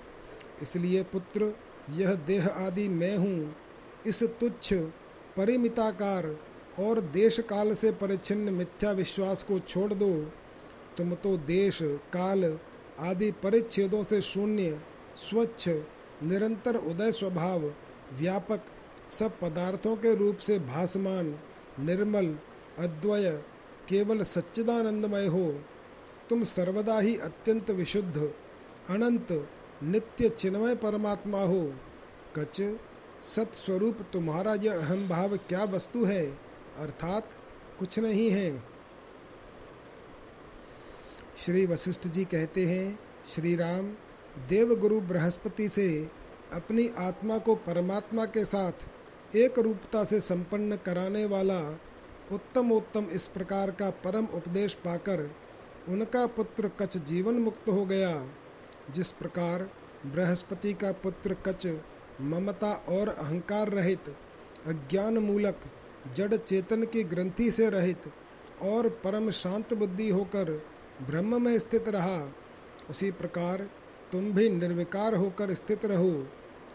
[0.61, 1.53] इसलिए पुत्र,
[1.89, 3.55] यह देह आदि मैं हूँ।
[4.07, 4.73] इस तुच्छ,
[5.37, 6.37] परिमिताकार
[6.79, 10.31] और देश काल से परिच्छिन्न मिथ्या विश्वास को छोड़ दो।
[10.97, 12.59] तुम तो देश, काल
[12.99, 14.81] आदि परिच्छेदों से शून्य,
[15.17, 15.69] स्वच्छ,
[16.23, 17.73] निरंतर उदय स्वभाव,
[18.13, 18.61] व्यापक
[19.09, 21.39] सब पदार्थों के रूप से भासमान,
[21.79, 22.37] निर्मल,
[22.79, 23.43] अद्वय
[23.89, 25.61] केवल सच्चिदानंदमय हो,
[26.29, 28.33] तुम सर्वदा ही अत्यंत विशुद्ध,
[28.89, 29.49] अनंत,
[29.83, 31.73] नित्य चिन्मय परमात्मा हो।
[32.35, 32.79] कच
[33.23, 36.39] सत्स्वरूप तुम्हारा यह अहम भाव क्या वस्तु है?
[36.77, 37.29] अर्थात
[37.79, 38.63] कुछ नहीं है।
[41.45, 43.95] श्री वशिष्ठ जी कहते हैं श्री राम
[44.49, 46.11] देवगुरु बृहस्पति से
[46.53, 48.71] अपनी आत्मा को परमात्मा के साथ
[49.35, 51.79] एक रूपता से संपन्न कराने वाला
[52.31, 55.21] उत्तम उत्तम इस प्रकार का परम उपदेश पाकर
[55.89, 58.13] उनका पुत्र कच जीवन मुक्त हो गया।
[58.95, 59.69] जिस प्रकार
[60.05, 61.67] बृहस्पति का पुत्र कच
[62.21, 64.09] ममता और अहंकार रहित
[64.67, 65.59] अज्ञान मूलक
[66.15, 68.11] जड़ चेतन की ग्रंथि से रहित
[68.61, 70.51] और परम शांत बुद्धि होकर
[71.01, 72.33] ब्रह्म में स्थित रहा,
[72.89, 73.69] उसी प्रकार
[74.11, 76.27] तुम भी निर्विकार होकर स्थित रहो।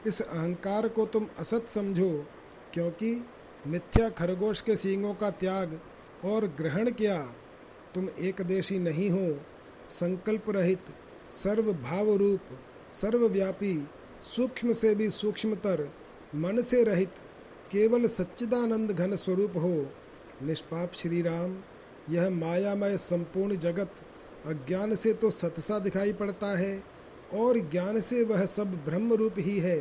[0.06, 2.10] इस अहंकार को तुम असत समझो,
[2.74, 3.14] क्योंकि
[3.66, 5.80] मिथ्या खरगोश के सींगों का त्याग
[6.24, 7.18] और ग्रहण किया,
[7.94, 9.38] तुम एकदेशी नहीं हो।
[9.90, 10.84] संकल्प रहित
[11.30, 12.58] सर्व भाव रूप
[12.92, 13.88] सर्वव्यापी,
[14.22, 15.88] सूक्ष्म से भी सूक्ष्मतर,
[16.34, 17.14] मन से रहित,
[17.72, 19.74] केवल सच्चिदानंद घन स्वरूप हो।
[20.42, 21.56] निष्पाप श्री राम
[22.10, 23.94] यह मायामय संपूर्ण जगत,
[24.46, 26.82] अज्ञान से तो सतसा दिखाई पड़ता है,
[27.34, 29.78] और ज्ञान से वह सब ब्रह्म रूप ही है,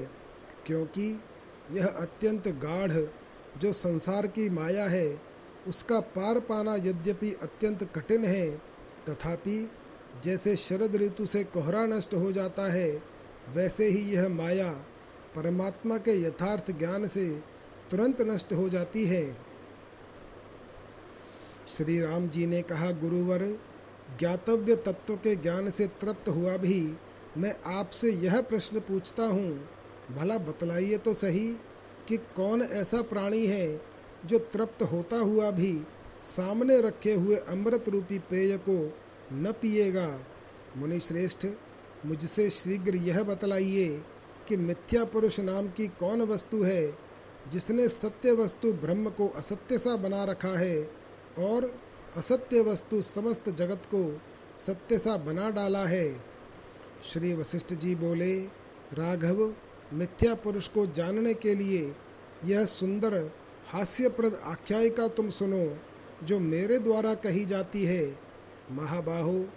[0.65, 1.09] क्योंकि
[1.71, 2.91] यह अत्यंत गाढ़
[3.57, 5.21] जो संसार की माया है,
[5.67, 8.57] उसका पार पाना यद्यपि अत्यंत कठिन है,
[9.09, 9.71] तथापि
[10.23, 13.03] जैसे शरद ऋतु से कोहरा नष्ट हो जाता है,
[13.53, 14.73] वैसे ही यह माया
[15.35, 17.43] परमात्मा के यथार्थ ज्ञान से
[17.91, 19.37] तुरंत नष्ट हो जाती है।
[21.73, 23.59] श्री राम जी ने कहा, गुरुवर,
[24.19, 26.97] ज्ञातव्य तत्व के ज्ञान से तृप्त हुआ भी
[27.37, 29.69] मैं आपसे यह प्रश्न पूछता हूँ।
[30.15, 31.55] भला बतलाइए तो सही।
[32.11, 33.81] कि कौन ऐसा प्राणी है
[34.25, 35.83] जो तृप्त होता हुआ भी
[36.23, 38.93] सामने रखे हुए अमृत रूपी पेय को
[39.33, 40.19] न पिएगा?
[40.77, 41.47] मुनि श्रेष्ठ
[42.05, 44.03] मुझसे शीघ्र यह बतलाइए
[44.47, 46.97] कि मिथ्या पुरुष नाम की कौन वस्तु है
[47.51, 50.91] जिसने सत्य वस्तु ब्रह्म को असत्य सा बना रखा है
[51.39, 51.81] और
[52.17, 54.21] असत्य वस्तु समस्त जगत को
[54.57, 56.23] सत्य सा बना डाला है?
[57.13, 58.39] श्री वशिष्ठ जी बोले,
[58.93, 59.53] राघव
[59.93, 61.95] मिथ्या पुरुष को जानने के लिए
[62.45, 63.31] यह सुंदर,
[63.67, 65.77] हास्यप्रद आख्यायिका तुम सुनो,
[66.25, 68.19] जो मेरे द्वारा कही जाती है।
[68.71, 69.49] महाबाहो,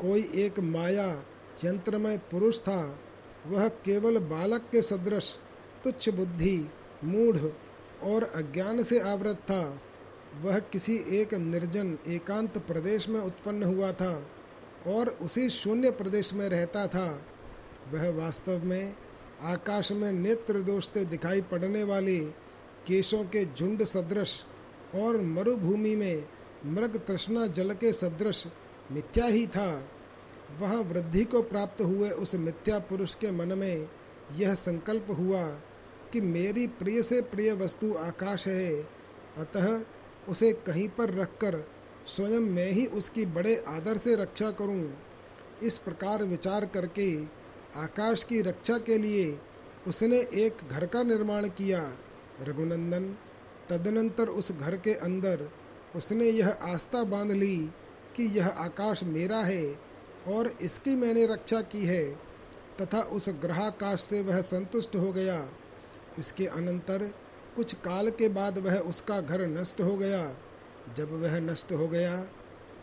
[0.00, 1.24] कोई एक माया
[1.64, 3.00] यंत्रमय पुरुष था।
[3.46, 5.38] वह केवल बालक के सदृश,
[5.84, 6.70] तुच्छ बुद्धि,
[7.04, 7.38] मूढ़
[8.02, 9.80] और अज्ञान से आवृत था।
[10.40, 14.30] वह किसी एक निर्जन, एकांत प्रदेश में उत्पन्न हुआ था
[14.86, 17.26] और उसी शून्य प्रदेश में रहता था।
[17.92, 18.96] वह वास्तव में
[19.42, 22.18] आकाश में नेत्र दोषते दिखाई पड़ने वाले
[22.86, 24.44] केशों के झुंड सदृश
[24.94, 26.24] और मरुभूमि में
[26.66, 28.46] मृग तृष्णा जल के सदृश
[28.92, 29.88] मिथ्या ही था
[30.60, 33.88] वह वृद्धि को प्राप्त हुए उस मिथ्या पुरुष के मन में
[34.36, 35.44] यह संकल्प हुआ
[36.12, 38.82] कि मेरी प्रिय से प्रिय वस्तु आकाश है,
[39.38, 39.80] अतः
[40.28, 41.58] उसे कहीं पर रखकर
[42.06, 44.98] स्वयं मैं ही उसकी बड़े आदर से रक्षा करूँ।
[45.62, 47.10] इस प्रकार विचार करके
[47.76, 49.40] आकाश की रक्षा के लिए
[49.86, 51.92] उसने एक घर का निर्माण किया।
[52.40, 53.04] रघुनंदन
[53.68, 55.48] तदनंतर उस घर के अंदर
[55.96, 57.56] उसने यह आस्था बाँध ली
[58.16, 59.80] कि यह आकाश मेरा है
[60.28, 62.04] और इसकी मैंने रक्षा की है,
[62.80, 65.48] तथा उस ग्रहाकाश से वह संतुष्ट हो गया।
[66.18, 67.14] इसके अनंतर
[67.56, 70.36] कुछ काल के बाद वह उसका घर नष्ट हो गया।
[70.96, 72.24] जब वह नष्ट हो गया,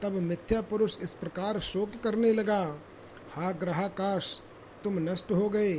[0.01, 2.79] तब मिथ्या पुरुष इस प्रकार शोक करने लगा,
[3.33, 4.41] हा ग्रहाकाश
[4.83, 5.73] तुम नष्ट हो गए।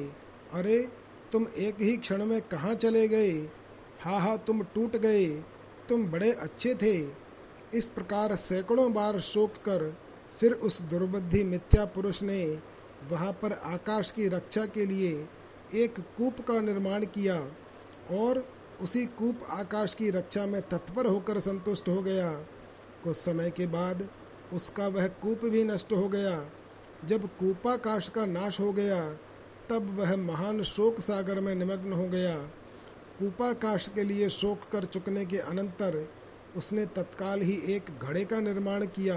[0.53, 0.89] अरे,
[1.33, 3.51] तुम एक ही क्षण में कहाँ चले गए?
[4.01, 5.27] हा हा तुम टूट गए।
[5.89, 7.11] तुम बड़े अच्छे थे।
[7.75, 9.99] इस प्रकार सैकड़ों बार शोक कर,
[10.41, 12.63] फिर उस दुर्बुद्धि मिथ्या पुरुष ने
[13.11, 15.29] वहाँ पर आकाश की रक्षा के लिए
[15.75, 17.41] एक कूप का निर्माण किया
[18.11, 22.33] और उसी कूप आकाश की रक्षा में तत्पर होकर संतुष्ट हो गया।
[23.05, 24.09] कुछ समय के बाद
[24.53, 26.51] उसका वह कूप भी नष्ट हो गया।
[27.05, 29.13] जब कूपाकाश का नाश हो गया,
[29.71, 32.37] तब वह महान शोक सागर में निमग्न हो गया।
[33.19, 36.09] कूपाकाश के लिए शोक कर चुकने के अनंतर
[36.57, 39.17] उसने तत्काल ही एक घड़े का निर्माण किया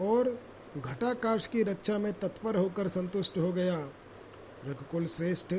[0.00, 0.42] और
[0.76, 3.78] घटाकाश की रक्षा में तत्पर होकर संतुष्ट हो गया।
[4.66, 5.54] रघुकुल श्रेष्ठ,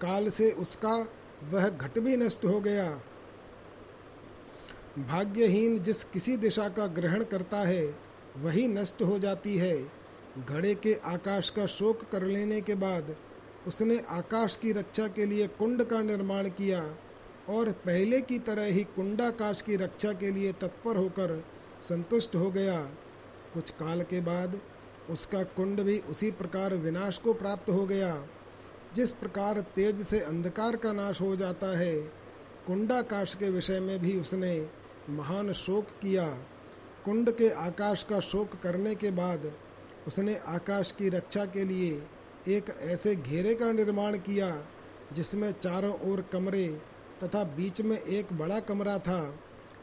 [0.00, 1.08] काल से उसका
[1.44, 3.02] वह घट भी नष्ट हो गया।
[4.98, 7.98] भाग्यहीन जिस किसी दिशा का ग्रहण करता है,
[8.36, 9.97] वही नष्ट हो जाती है।
[10.48, 13.16] घड़े के आकाश का शोक कर लेने के बाद
[13.66, 16.96] उसने आकाश की रक्षा के लिए कुंड का निर्माण किया
[17.48, 21.44] और पहले की तरह ही कुंडाकाश की रक्षा के लिए तत्पर होकर
[21.82, 22.80] संतुष्ट हो गया।
[23.54, 24.60] कुछ काल के बाद
[25.10, 28.26] उसका कुंड भी उसी प्रकार विनाश को प्राप्त हो गया।
[28.94, 31.96] जिस प्रकार तेज से अंधकार का नाश हो जाता है,
[32.66, 34.70] कुंडाकाश के विषय में भी उसने
[35.10, 36.28] महान शोक किया।
[37.04, 39.52] कुंड के आकाश का शोक करने के बाद
[40.08, 42.02] उसने आकाश की रक्षा के लिए
[42.48, 44.66] एक ऐसे घेरे का निर्माण किया,
[45.12, 46.66] जिसमें चारों ओर कमरे
[47.24, 49.38] तथा बीच में एक बड़ा कमरा था।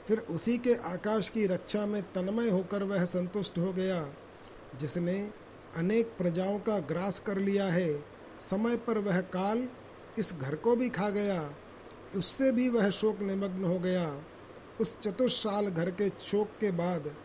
[0.07, 4.13] फिर उसी के आकाश की रक्षा में तन्मय होकर वह संतुष्ट हो गया,
[4.80, 5.32] जिसने
[5.78, 8.03] अनेक प्रजाओं का ग्रास कर लिया है।
[8.39, 9.67] समय पर वह काल
[10.19, 11.53] इस घर को भी खा गया।
[12.15, 14.23] उससे भी वह शोक निमग्न हो गया।
[14.82, 17.15] उस चतुर्साल घर के शोक के बाद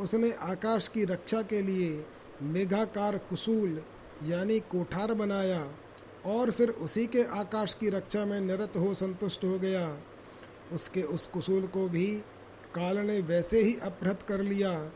[0.00, 2.06] उसने आकाश की रक्षा के लिए
[2.42, 3.82] मेघाकार कुसूल,
[4.24, 5.72] यानी कोठार बनाया,
[6.26, 9.98] और फिर उसी के आकाश की रक्षा में निरत हो संतुष्ट हो गया।
[10.72, 12.06] उसके उस कुसूल को भी
[12.74, 14.92] काल ने वैसे ही अपहृत कर लिया,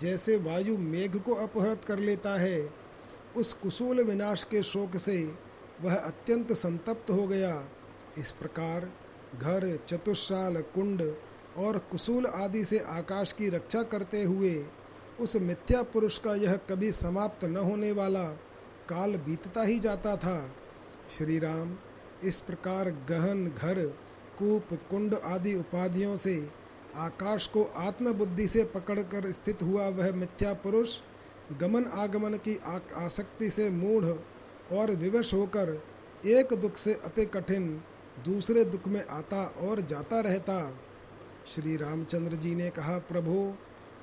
[0.00, 2.70] जैसे वायु मेघ को अपहृत कर लेता है।
[3.36, 5.34] उस कुसूल विनाश के शोक से
[5.80, 7.68] वह अत्यंत संतप्त हो गया।
[8.18, 8.92] इस प्रकार
[9.42, 11.02] घर चतुशाल कुंड
[11.58, 14.54] और कुसूल आदि से आकाश की रक्षा करते हुए
[15.20, 18.24] उस मिथ्या पुरुष का यह कभी समाप्त न होने वाला
[18.88, 20.38] काल बीतता ही जाता था।
[21.18, 21.76] श्री राम
[22.24, 23.80] इस प्रकार गहन घर,
[24.38, 26.36] कूप, कुंड आदि उपाधियों से
[26.96, 30.98] आकाश को आत्मबुद्धि से पकड़कर स्थित हुआ वह मिथ्या पुरुष,
[31.60, 32.56] गमन आगमन की
[32.96, 34.04] आसक्ति से मूढ़
[34.74, 35.80] और विवश होकर
[36.26, 37.68] एक दुख से अति कठिन
[38.24, 40.58] दूसरे दुख में आता और जाता रहता।
[41.46, 43.54] श्री रामचंद्र जी ने कहा, प्रभु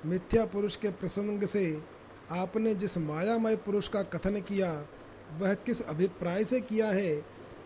[0.06, 1.66] मिथ्या पुरुष के प्रसंग से
[2.32, 4.72] आपने जिस मायामय पुरुष का कथन किया,
[5.40, 7.22] वह किस अभिप्राय से किया है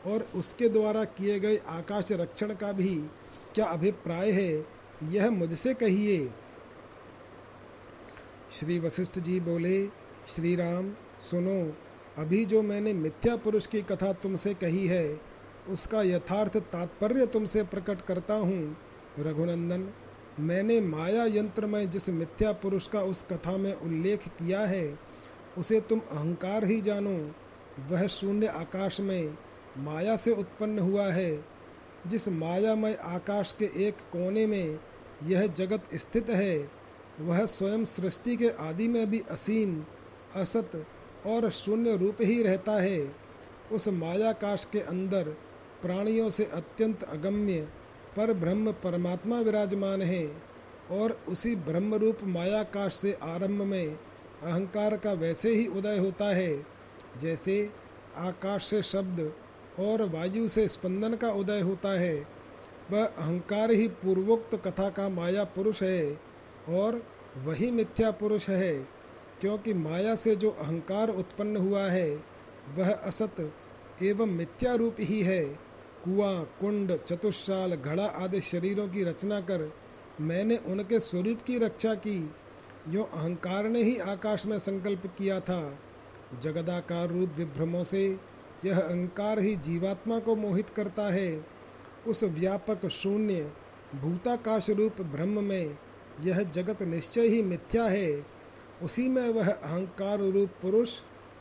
[0.08, 2.96] और उसके द्वारा किए गए आकाश रक्षण का भी
[3.56, 4.66] क्या अभिप्राय है,
[5.04, 6.30] यह मुझसे कहिए।
[8.52, 9.86] श्री वशिष्ठ जी बोले,
[10.28, 11.74] श्री राम, सुनो,
[12.18, 15.20] अभी जो मैंने मिथ्या पुरुष की कथा तुमसे कही है,
[15.70, 18.78] उसका यथार्थ तात्पर्य तुमसे प्रकट करता हूँ।
[19.20, 19.90] रघुनंदन
[20.40, 25.00] मैंने माया यंत्र में जिस मिथ्या पुरुष का उस कथा में उल्लेख किया है,
[25.58, 27.32] उसे तुम अहंकार ही जानो।
[27.90, 29.38] वह शून्य आकाश में
[29.78, 31.46] माया से उत्पन्न हुआ है।
[32.08, 34.80] जिस मायामय आकाश के एक कोने में
[35.24, 36.70] यह जगत स्थित है,
[37.20, 39.84] वह स्वयं सृष्टि के आदि में भी असीम,
[40.36, 40.86] असत
[41.26, 43.16] और शून्य रूप ही रहता है।
[43.72, 45.24] उस मायाकाश के अंदर
[45.82, 47.68] प्राणियों से अत्यंत अगम्य
[48.20, 50.26] पर ब्रह्म परमात्मा विराजमान है
[50.92, 56.66] और उसी ब्रह्म रूप मायाकाश से आरंभ में अहंकार का वैसे ही उदय होता है,
[57.22, 57.70] जैसे
[58.18, 59.22] आकाश से शब्द
[59.80, 62.16] और वायु से स्पंदन का उदय होता है।
[62.92, 66.12] वह अहंकार ही पूर्वोक्त कथा का माया पुरुष है
[66.70, 67.02] और
[67.46, 68.74] वही मिथ्या पुरुष है,
[69.42, 72.10] क्योंकि माया से जो अहंकार उत्पन्न हुआ है,
[72.78, 73.42] वह असत
[74.04, 75.69] एवं मिथ्या रूप ही है।
[76.06, 79.72] कुआँ, कुंड चतुशाल घड़ा आदि शरीरों की रचना कर
[80.22, 82.32] मैंने उनके स्वरूप की रक्षा की।
[82.90, 85.80] यो अहंकार ने ही आकाश में संकल्प किया था।
[86.42, 88.20] जगदाकार रूप विभ्रमों से
[88.66, 91.46] यह अहंकार ही जीवात्मा को मोहित करता है।
[92.08, 93.52] उस व्यापक शून्य
[93.96, 95.78] भूताकाश रूप ब्रह्म में
[96.22, 98.26] यह जगत निश्चय ही मिथ्या है।
[98.84, 101.00] उसी में वह अहंकार रूप पुरुष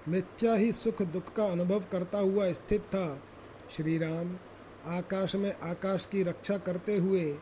[0.09, 3.23] मिथ्या ही सुख दुख का अनुभव करता हुआ स्थित था।
[3.77, 4.37] श्री राम
[4.87, 7.35] आकाश में आकाश की रक्षा करते हुए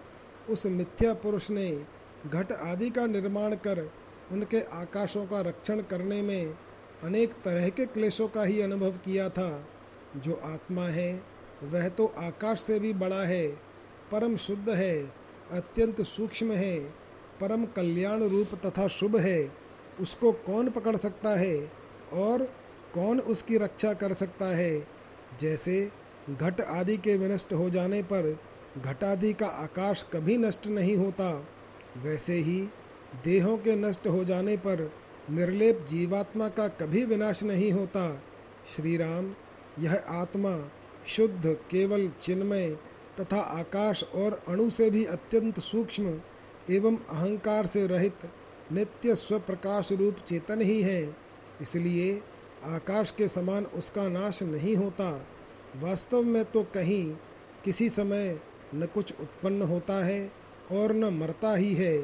[0.51, 1.87] उस मिथ्या पुरुष ने
[2.27, 3.91] घट आदि का निर्माण कर
[4.33, 6.55] उनके आकाशों का रक्षण करने में
[7.03, 9.69] अनेक तरह के क्लेशों का ही अनुभव किया था।
[10.17, 11.23] जो आत्मा है,
[11.63, 13.49] वह तो आकाश से भी बड़ा है,
[14.13, 15.07] परम शुद्ध है,
[15.53, 16.81] अत्यंत सूक्ष्म है,
[17.41, 19.53] परम कल्याण रूप तथा शुभ है,
[20.01, 21.73] उसको कौन पकड़ सकता है
[22.13, 22.45] और
[22.95, 24.87] कौन उसकी रक्षा कर सकता है?
[25.41, 25.93] जैसे
[26.31, 28.39] घट आदि के विनष्ट हो जाने पर
[28.79, 31.49] घट आदि का आकाश कभी नष्ट नहीं होता।
[31.97, 32.69] वैसे ही
[33.25, 34.93] देहों के नष्ट हो जाने पर
[35.31, 38.23] निर्लेप जीवात्मा का कभी विनाश नहीं होता।
[38.77, 39.35] श्री राम
[39.79, 40.71] यह आत्मा
[41.07, 42.79] शुद्ध, केवल चिन्मय
[43.21, 46.21] तथा आकाश और अणु से भी अत्यंत सूक्ष्म
[46.71, 48.31] एवं अहंकार से रहित
[48.73, 51.17] नित्य स्वप्रकाश रूप चेतन ही है।
[51.63, 52.23] इसलिए
[52.65, 55.27] आकाश के समान उसका नाश नहीं होता।
[55.83, 57.05] वास्तव में तो कहीं
[57.65, 58.41] किसी समय
[58.75, 60.31] न कुछ उत्पन्न होता है
[60.73, 61.99] और न मरता ही है।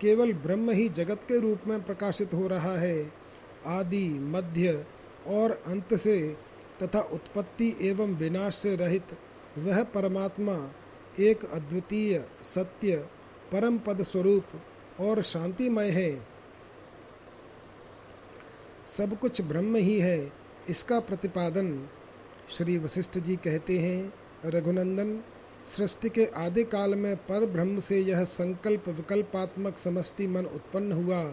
[0.00, 3.12] केवल ब्रह्म ही जगत के रूप में प्रकाशित हो रहा है।
[3.66, 4.86] आदि, मध्य
[5.26, 6.36] और अंत से
[6.82, 9.18] तथा उत्पत्ति एवं विनाश से रहित
[9.58, 10.56] वह परमात्मा
[11.20, 12.96] एक अद्वितीय, सत्य,
[13.52, 14.44] परम पद स्वरूप
[15.00, 16.26] और शांतिमय है।
[18.86, 20.32] सब कुछ ब्रह्म ही है,
[20.68, 21.88] इसका प्रतिपादन
[22.56, 24.12] श्री वशिष्ठ जी कहते हैं,
[24.46, 25.22] रघुनंदन,
[25.64, 31.24] सृष्टि के आदि काल में पर ब्रह्म से यह संकल्प विकल्पात्मक समष्टि मन उत्पन्न हुआ।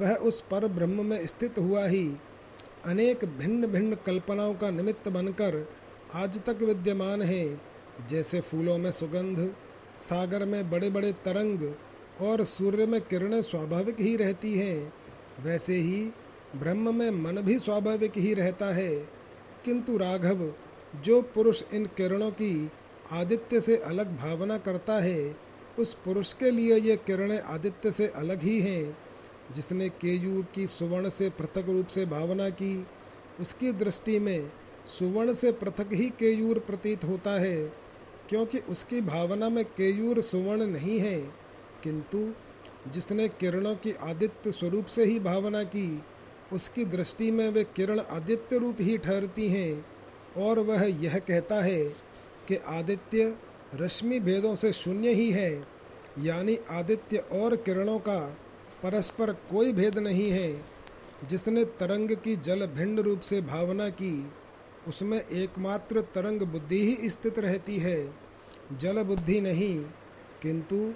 [0.00, 2.16] वह उस पर ब्रह्म में स्थित हुआ ही।
[2.84, 5.68] अनेक भिन्न भिन्न कल्पनाओं का निमित्त बनकर
[6.14, 7.60] आज तक विद्यमान है।
[8.08, 9.54] जैसे फूलों में सुगंध,
[9.98, 11.74] सागर में बड़े बड़े तरंग
[12.20, 14.92] और सूर्य में किरणें स्वाभाविक ही रहती हैं।
[15.44, 16.10] वैसे ही
[16.56, 19.15] ब्रह्म में मन भी स्वाभाविक ही रहता है।
[19.66, 20.52] किंतु राघव,
[21.04, 22.70] जो पुरुष इन किरणों की
[23.12, 25.36] आदित्य से अलग भावना करता है,
[25.78, 28.98] उस पुरुष के लिए ये किरणें आदित्य से अलग ही हैं।
[29.54, 32.86] जिसने केयूर की सुवर्ण से पृथक रूप से भावना की,
[33.40, 34.50] उसकी दृष्टि में
[34.98, 37.72] सुवर्ण से पृथक ही केयूर प्रतीत होता है,
[38.28, 41.20] क्योंकि उसकी भावना में केयूर सुवर्ण नहीं है।
[41.82, 42.32] किंतु
[42.90, 46.02] जिसने किरणों की आदित्य स्वरूप से ही भावना की
[46.52, 49.86] उसकी दृष्टि में वे किरण आदित्य रूप ही ठहरती हैं
[50.36, 51.84] और वह यह कहता है
[52.48, 53.38] कि आदित्य
[53.74, 55.66] रश्मि भेदों से शून्य ही है,
[56.18, 58.36] यानी आदित्य और किरणों का
[58.82, 60.64] परस्पर कोई भेद नहीं है।
[61.28, 64.30] जिसने तरंग की जल भिन्न रूप से भावना की,
[64.88, 68.14] उसमें एकमात्र तरंग बुद्धि ही स्थित रहती है।
[68.72, 69.80] जल बुद्धि नहीं,
[70.42, 70.94] किंतु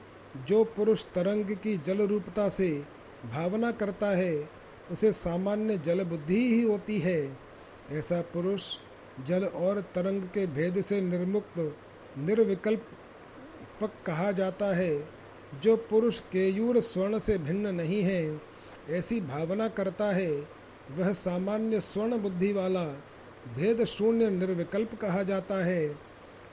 [0.48, 2.84] जो पुरुष तरंग की जल रूपता से
[3.32, 4.59] भावना करता है
[4.90, 7.38] उसे सामान्य जल बुद्धि ही होती है।
[7.92, 8.62] ऐसा पुरुष
[9.26, 11.76] जल और तरंग के भेद से निर्मुक्त,
[12.18, 12.86] निर्विकल्प
[13.80, 15.08] पक कहा जाता है,
[15.62, 18.40] जो पुरुष केयूर स्वर्ण से भिन्न नहीं है।
[18.90, 20.48] ऐसी भावना करता है,
[20.90, 22.84] वह सामान्य स्वर्ण बुद्धि वाला
[23.56, 25.88] भेद शून्य निर्विकल्प कहा जाता है।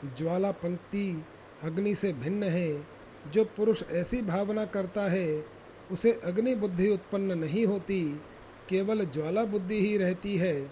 [0.05, 1.25] ज्वाला पंक्ति
[1.63, 2.87] अग्नि से भिन्न है,
[3.31, 5.56] जो पुरुष ऐसी भावना करता है
[5.91, 8.21] उसे अग्नि बुद्धि उत्पन्न नहीं होती,
[8.69, 10.71] केवल ज्वाला बुद्धि ही रहती है।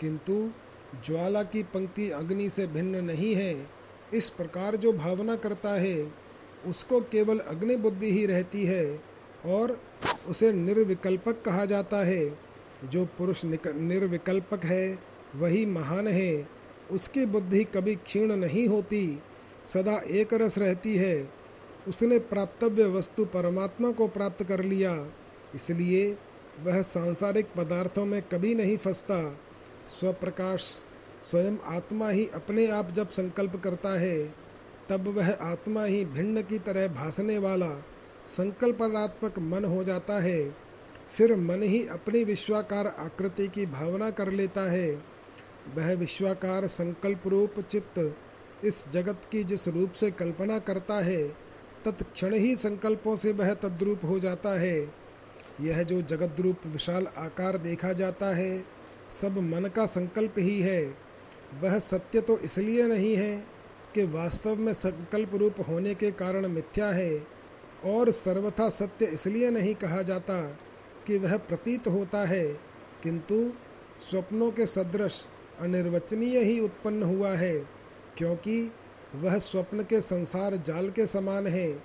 [0.00, 0.50] किंतु
[1.04, 3.66] ज्वाला की पंक्ति अग्नि से भिन्न नहीं है।
[4.14, 6.12] इस प्रकार जो भावना करता है,
[6.66, 9.00] उसको केवल अग्नि बुद्धि ही रहती है
[9.46, 9.82] और
[10.28, 12.38] उसे निर्विकल्पक कहा जाता है।
[12.84, 14.98] जो पुरुष निर्विकल्पक है,
[15.36, 16.48] वही महान है।
[16.90, 19.18] उसकी बुद्धि कभी क्षीण नहीं होती,
[19.66, 21.39] सदा एक रस रहती है।
[21.88, 25.08] उसने प्राप्तव्य वस्तु परमात्मा को प्राप्त कर लिया।
[25.54, 26.18] इसलिए
[26.60, 29.38] वह सांसारिक पदार्थों में कभी नहीं फंसता।
[29.88, 30.84] स्वप्रकाश
[31.30, 34.34] स्वयं आत्मा ही अपने आप जब संकल्प करता है,
[34.88, 37.84] तब वह आत्मा ही भिन्न की तरह भासने वाला,
[38.28, 40.56] संकल्पनात्मक मन हो जाता है।
[41.16, 45.02] फिर मन ही अपनी विश्वाकार आकृति की भावना कर लेता है।
[45.74, 48.16] वह विश्वाकार संकल्प रूप चित्त
[48.64, 51.49] इस जगत की जिस रूप से कल्पना करता है
[51.84, 54.80] तत्क्षण ही संकल्पों से वह तद्रूप हो जाता है।
[55.60, 58.64] यह जो जगत रूप विशाल आकार देखा जाता है,
[59.10, 60.94] सब मन का संकल्प ही है।
[61.62, 63.46] वह सत्य तो इसलिए नहीं है
[63.94, 67.26] कि वास्तव में संकल्प रूप होने के कारण मिथ्या है,
[67.84, 70.42] और सर्वथा सत्य इसलिए नहीं कहा जाता
[71.06, 72.46] कि वह प्रतीत होता है।
[73.02, 73.52] किंतु
[74.10, 75.26] स्वप्नों के सदृश
[75.60, 77.58] अनिर्वचनीय ही उत्पन्न हुआ है,
[78.18, 78.72] क्योंकि
[79.14, 81.82] वह स्वप्न के संसार जाल के समान है।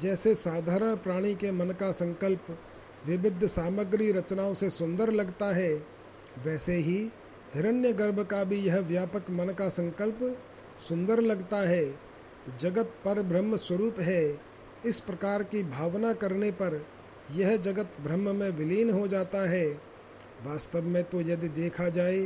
[0.00, 2.46] जैसे साधारण प्राणी के मन का संकल्प
[3.06, 5.72] विविध सामग्री रचनाओं से सुंदर लगता है,
[6.44, 6.96] वैसे ही
[7.54, 10.18] हिरण्य गर्भ का भी यह व्यापक मन का संकल्प
[10.88, 11.84] सुंदर लगता है।
[12.60, 14.40] जगत पर ब्रह्म स्वरूप है।
[14.86, 16.86] इस प्रकार की भावना करने पर
[17.34, 19.66] यह जगत ब्रह्म में विलीन हो जाता है।
[20.46, 22.22] वास्तव में तो यदि देखा जाए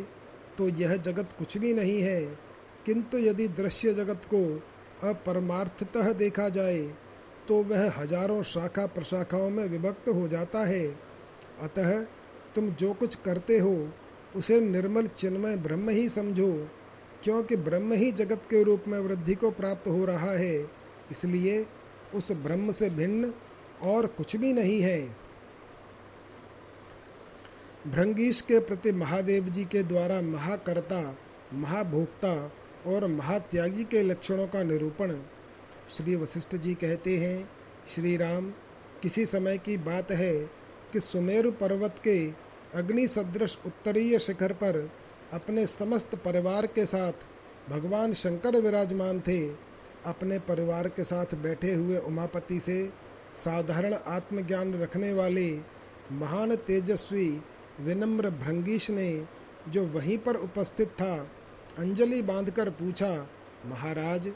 [0.59, 2.47] तो यह जगत कुछ भी नहीं है।
[2.87, 4.43] किंतु यदि दृश्य जगत को
[5.09, 6.81] अपरमार्थतः देखा जाए
[7.49, 10.87] तो वह हज़ारों शाखा प्रशाखाओं में विभक्त हो जाता है।
[11.62, 12.01] अतः
[12.55, 13.89] तुम जो कुछ करते हो,
[14.37, 16.53] उसे निर्मल चिन्मय ब्रह्म ही समझो,
[17.22, 20.59] क्योंकि ब्रह्म ही जगत के रूप में वृद्धि को प्राप्त हो रहा है।
[21.11, 21.64] इसलिए
[22.14, 23.33] उस ब्रह्म से भिन्न
[23.83, 25.01] और कुछ भी नहीं है।
[27.87, 31.03] भृंगीश के प्रति महादेव जी के द्वारा महाकर्ता,
[31.55, 32.35] महाभोक्ता
[32.89, 35.12] और महात्यागी के लक्षणों का निरूपण
[35.91, 37.49] श्री वशिष्ठ जी कहते हैं,
[37.89, 38.51] श्री राम,
[39.03, 40.34] किसी समय की बात है
[40.93, 42.30] कि सुमेरु पर्वत के
[42.74, 44.91] अग्नि सदृश उत्तरीय शिखर पर
[45.32, 47.12] अपने समस्त परिवार के साथ
[47.70, 49.68] भगवान शंकर विराजमान थे।
[50.07, 52.93] अपने परिवार के साथ बैठे हुए उमापति से
[53.34, 55.51] साधारण आत्मज्ञान रखने वाले
[56.12, 57.28] महान तेजस्वी
[57.80, 59.11] विनम्र भृंगीश ने
[59.68, 61.16] जो वहीं पर उपस्थित था
[61.79, 63.29] अंजलि बांधकर पूछा,
[63.66, 64.33] महाराज,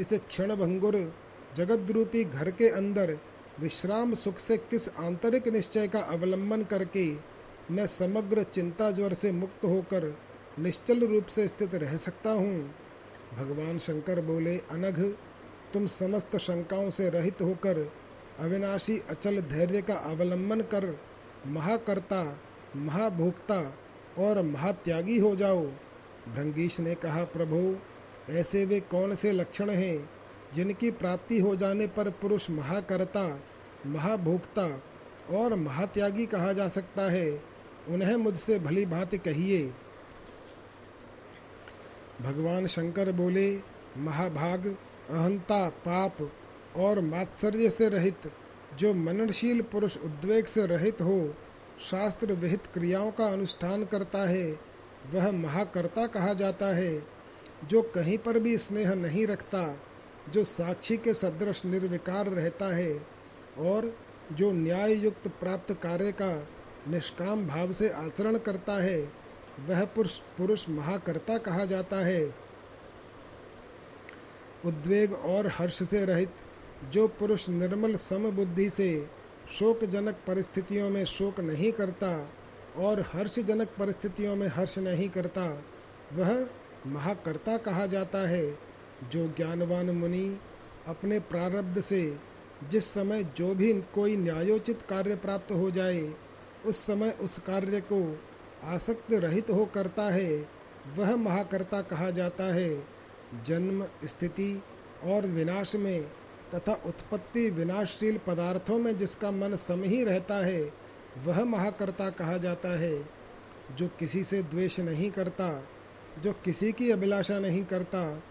[0.00, 1.14] इस क्षण भंगुर
[1.56, 3.18] जगद्रूपी घर के अंदर
[3.60, 7.16] विश्राम सुख से किस आंतरिक निश्चय का अवलंबन करके
[7.70, 10.18] मैं समग्र चिंता ज्वर से मुक्त होकर
[10.58, 12.74] निश्चल रूप से स्थित रह सकता हूँ?
[13.36, 15.00] भगवान शंकर बोले, अनघ,
[15.74, 17.92] तुम समस्त शंकाओं से रहित होकर
[18.38, 21.00] अविनाशी अचल धैर्य का अवलंबन कर
[21.46, 22.40] महाकर्ता,
[22.76, 23.78] महाभोक्ता
[24.18, 25.70] और महात्यागी हो जाओ।
[26.28, 27.76] भृंगीश ने कहा, प्रभु,
[28.32, 30.10] ऐसे वे कौन से लक्षण हैं
[30.54, 33.40] जिनकी प्राप्ति हो जाने पर पुरुष महाकर्ता,
[33.86, 34.82] महाभोक्ता
[35.30, 37.42] और महात्यागी कहा जा सकता है?
[37.88, 39.74] उन्हें मुझसे भली भांति कहिए।
[42.22, 43.60] भगवान शंकर बोले,
[43.98, 44.76] महाभाग,
[45.10, 46.32] अहंता, पाप
[46.76, 48.32] और मात्सर्य से रहित,
[48.78, 51.34] जो मननशील पुरुष उद्वेग से रहित हो,
[51.80, 54.71] शास्त्र विहित क्रियाओं का अनुष्ठान करता है
[55.14, 57.06] वह महाकर्ता कहा जाता है,
[57.64, 59.80] जो कहीं पर भी स्नेह नहीं रखता,
[60.30, 63.06] जो साक्षी के सदृश निर्विकार रहता है,
[63.58, 63.96] और
[64.32, 66.48] जो न्याय युक्त प्राप्त कार्य का
[66.88, 69.12] निष्काम भाव से आचरण करता है,
[69.68, 72.34] वह पुरुष पुरुष महाकर्ता कहा जाता है।
[74.64, 76.34] उद्वेग और हर्ष से रहित,
[76.92, 79.08] जो पुरुष निर्मल समबुद्धि से
[79.58, 82.32] शोकजनक परिस्थितियों में शोक नहीं करता
[82.76, 85.62] और हर्षजनक परिस्थितियों में हर्ष नहीं करता,
[86.12, 86.46] वह
[86.86, 88.58] महाकर्ता कहा जाता है,
[89.12, 90.40] जो ज्ञानवान मुनि
[90.86, 92.18] अपने प्रारब्ध से
[92.70, 96.14] जिस समय जो भी कोई न्यायोचित कार्य प्राप्त हो जाए,
[96.66, 98.20] उस समय उस कार्य को
[98.64, 100.46] आसक्त रहित हो करता है,
[100.96, 102.86] वह महाकर्ता कहा जाता है।
[103.44, 104.62] जन्म, स्थिति
[105.04, 106.02] और विनाश में
[106.54, 110.81] तथा उत्पत्ति विनाशशील पदार्थों में जिसका मन सम ही रहता है
[111.18, 113.08] वह महाकर्ता कहा जाता है,
[113.78, 115.64] जो किसी से द्वेष नहीं करता,
[116.22, 118.22] जो किसी की अभिलाषा नहीं करता,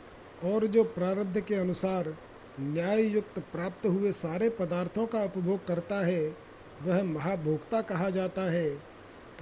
[0.44, 2.18] और जो प्रारब्ध के अनुसार
[2.60, 6.36] न्याय युक्त प्राप्त हुए सारे पदार्थों का उपभोग करता है,
[6.82, 8.82] वह महाभोक्ता कहा जाता है,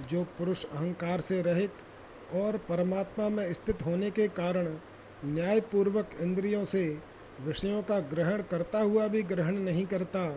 [0.08, 1.72] जो पुरुष अहंकार से रहित
[2.34, 4.68] और परमात्मा में स्थित होने के कारण
[5.24, 6.98] न्यायपूर्वक इंद्रियों से
[7.40, 10.28] विषयों का ग्रहण करता हुआ भी ग्रहण नहीं करता,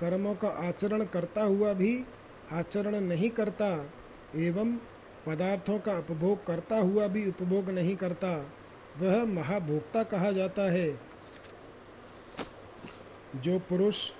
[0.00, 2.04] कर्मों का आचरण करता हुआ भी
[2.52, 3.90] आचरण नहीं करता,
[4.36, 4.76] एवं
[5.26, 8.52] पदार्थों का उपभोग करता हुआ भी उपभोग नहीं करता,
[9.00, 11.00] वह महाभोक्ता कहा जाता है।
[13.36, 14.10] जो पुरुष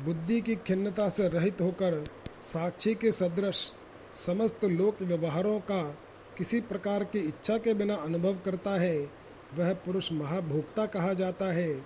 [0.00, 2.04] बुद्धि की खिन्नता से रहित होकर
[2.42, 3.74] साक्षी के सदृश
[4.12, 5.82] समस्त लोक व्यवहारों का
[6.38, 9.10] किसी प्रकार की इच्छा के बिना अनुभव करता है,
[9.58, 11.84] वह पुरुष महाभोक्ता कहा जाता है।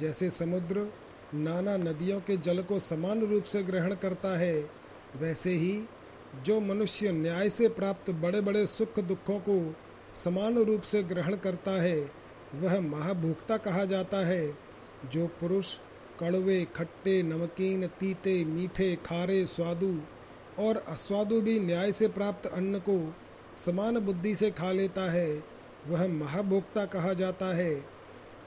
[0.00, 0.92] जैसे समुद्र
[1.34, 4.70] नाना नदियों के जल को समान रूप से ग्रहण करता है।
[5.16, 5.84] वैसे ही,
[6.44, 9.74] जो मनुष्य न्याय से प्राप्त बड़े बड़े सुख दुखों को
[10.14, 12.10] समान रूप से ग्रहण करता है,
[12.54, 14.58] वह महाभोक्ता कहा जाता है।
[15.12, 15.74] जो पुरुष
[16.20, 20.00] कड़वे, खट्टे, नमकीन, तीते, मीठे, खारे, स्वादु
[20.58, 23.14] और अस्वादु भी न्याय से प्राप्त अन्न को
[23.54, 25.42] समान बुद्धि से खा लेता है,
[25.88, 27.74] वह महाभोक्ता कहा जाता है।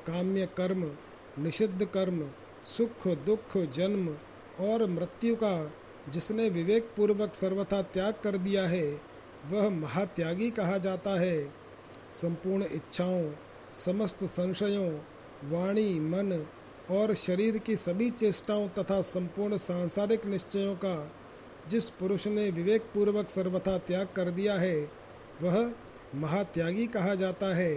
[0.07, 0.91] काम्य कर्म,
[1.43, 2.29] निषिद्ध कर्म
[2.65, 4.07] सुख, दुख, जन्म
[4.59, 5.71] और मृत्यु का
[6.09, 9.01] जिसने विवेक पूर्वक सर्वथा त्याग कर दिया है,
[9.51, 11.53] वह महात्यागी कहा जाता है।
[12.11, 13.31] संपूर्ण इच्छाओं,
[13.75, 14.91] समस्त संशयों,
[15.43, 16.45] वाणी, मन
[16.91, 21.11] और शरीर की सभी चेष्टाओं तथा संपूर्ण सांसारिक निश्चयों का
[21.69, 24.91] जिस पुरुष ने विवेक पूर्वक सर्वथा त्याग कर दिया है,
[25.41, 25.71] वह
[26.15, 27.73] महात्यागी कहा जाता है।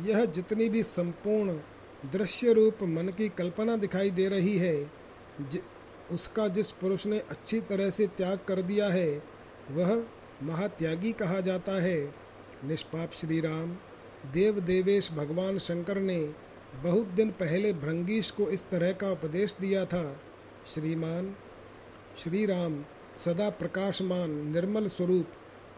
[0.00, 1.58] यह जितनी भी संपूर्ण
[2.12, 4.90] दृश्य रूप मन की कल्पना दिखाई दे रही है।
[5.40, 5.60] जि,
[6.10, 9.22] उसका जिस पुरुष ने अच्छी तरह से त्याग कर दिया है,
[9.70, 10.06] वह
[10.42, 12.14] महात्यागी कहा जाता है।
[12.64, 13.76] निष्पाप श्री राम
[14.32, 16.34] देव देवेश भगवान शंकर ने
[16.82, 20.20] बहुत दिन पहले भृंगीश को इस तरह का उपदेश दिया था।
[20.74, 21.36] श्रीमान
[22.24, 22.84] श्री राम
[23.16, 25.26] सदा प्रकाशमान, निर्मल स्वरूप,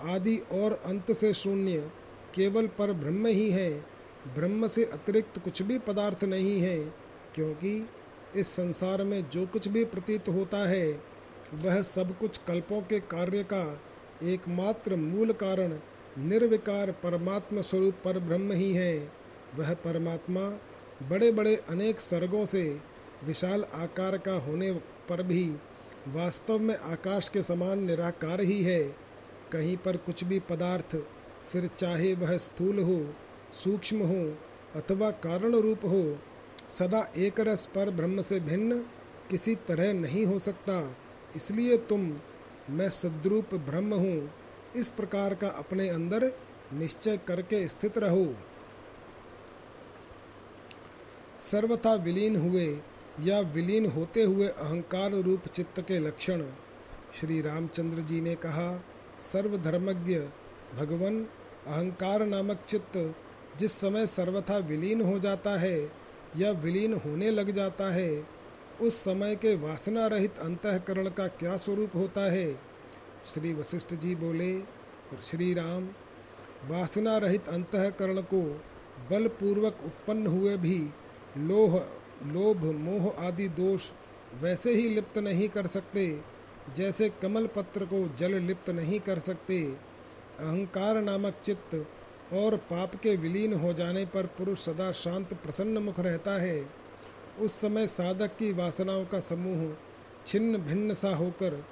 [0.03, 1.91] आदि और अंत से शून्य,
[2.35, 3.96] केवल पर ब्रह्म ही है।
[4.35, 6.79] ब्रह्म से अतिरिक्त कुछ भी पदार्थ नहीं है,
[7.35, 7.89] क्योंकि
[8.37, 11.01] इस संसार में जो कुछ भी प्रतीत होता है,
[11.55, 13.81] वह सब कुछ कल्पों के कार्य का
[14.23, 15.79] एकमात्र मूल कारण,
[16.19, 19.13] निर्विकार परमात्मा स्वरूप पर ब्रह्म ही है।
[19.57, 20.41] वह परमात्मा
[21.11, 22.81] बड़े बड़े अनेक सर्गों से
[23.25, 24.73] विशाल आकार का होने
[25.09, 25.45] पर भी
[26.09, 28.83] वास्तव में आकाश के समान निराकार ही है।
[29.53, 30.97] कहीं पर कुछ भी पदार्थ,
[31.49, 32.99] फिर चाहे वह स्थूल हो
[33.57, 34.23] सूक्ष्म हो
[34.77, 36.19] अथवा कारण रूप हो
[36.71, 38.79] सदा एक रस पर ब्रह्म से भिन्न
[39.31, 40.97] किसी तरह नहीं हो सकता।
[41.37, 42.01] इसलिए तुम,
[42.71, 44.31] मैं सद्रूप ब्रह्म हूँ,
[44.77, 46.31] इस प्रकार का अपने अंदर
[46.73, 48.27] निश्चय करके स्थित रहो।
[51.43, 52.67] सर्वथा विलीन हुए
[53.25, 56.43] या विलीन होते हुए अहंकार रूप चित्त के लक्षण।
[57.21, 58.85] श्री रामचंद्र जी ने कहा,
[59.21, 60.19] सर्वधर्मज्ञ,
[60.75, 61.23] भगवन,
[61.67, 62.97] अहंकार नामक चित्त
[63.59, 65.91] जिस समय सर्वथा विलीन हो जाता है
[66.37, 68.27] या विलीन होने लग जाता है,
[68.81, 72.61] उस समय के वासना रहित अंतकरण का क्या स्वरूप होता है?
[73.27, 75.89] श्री वशिष्ठ जी बोले, और श्री राम,
[76.69, 78.43] वासना रहित अंतकरण को
[79.11, 80.79] बलपूर्वक उत्पन्न हुए भी
[81.39, 81.79] लोह,
[82.27, 83.91] लोभ, मोह आदि दोष
[84.43, 86.23] वैसे ही लिप्त नहीं कर सकते,
[86.77, 89.63] जैसे कमल पत्र को जल लिप्त नहीं कर सकते।
[90.41, 91.75] अहंकार नामक चित्त
[92.33, 96.71] और पाप के विलीन हो जाने पर पुरुष सदा शांत, प्रसन्न मुख रहता है।
[97.41, 99.77] उस समय साधक की वासनाओं का समूह
[100.27, 101.65] छिन्न भिन्न सा होकर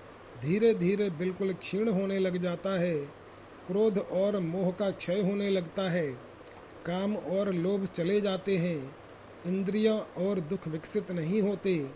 [0.43, 2.99] धीरे धीरे बिल्कुल क्षीण होने लग जाता है।
[3.67, 6.11] क्रोध और मोह का क्षय होने लगता है।
[6.87, 8.97] काम और लोभ चले जाते हैं।
[9.47, 11.91] इंद्रियाँ और दुख विकसित नहीं होते।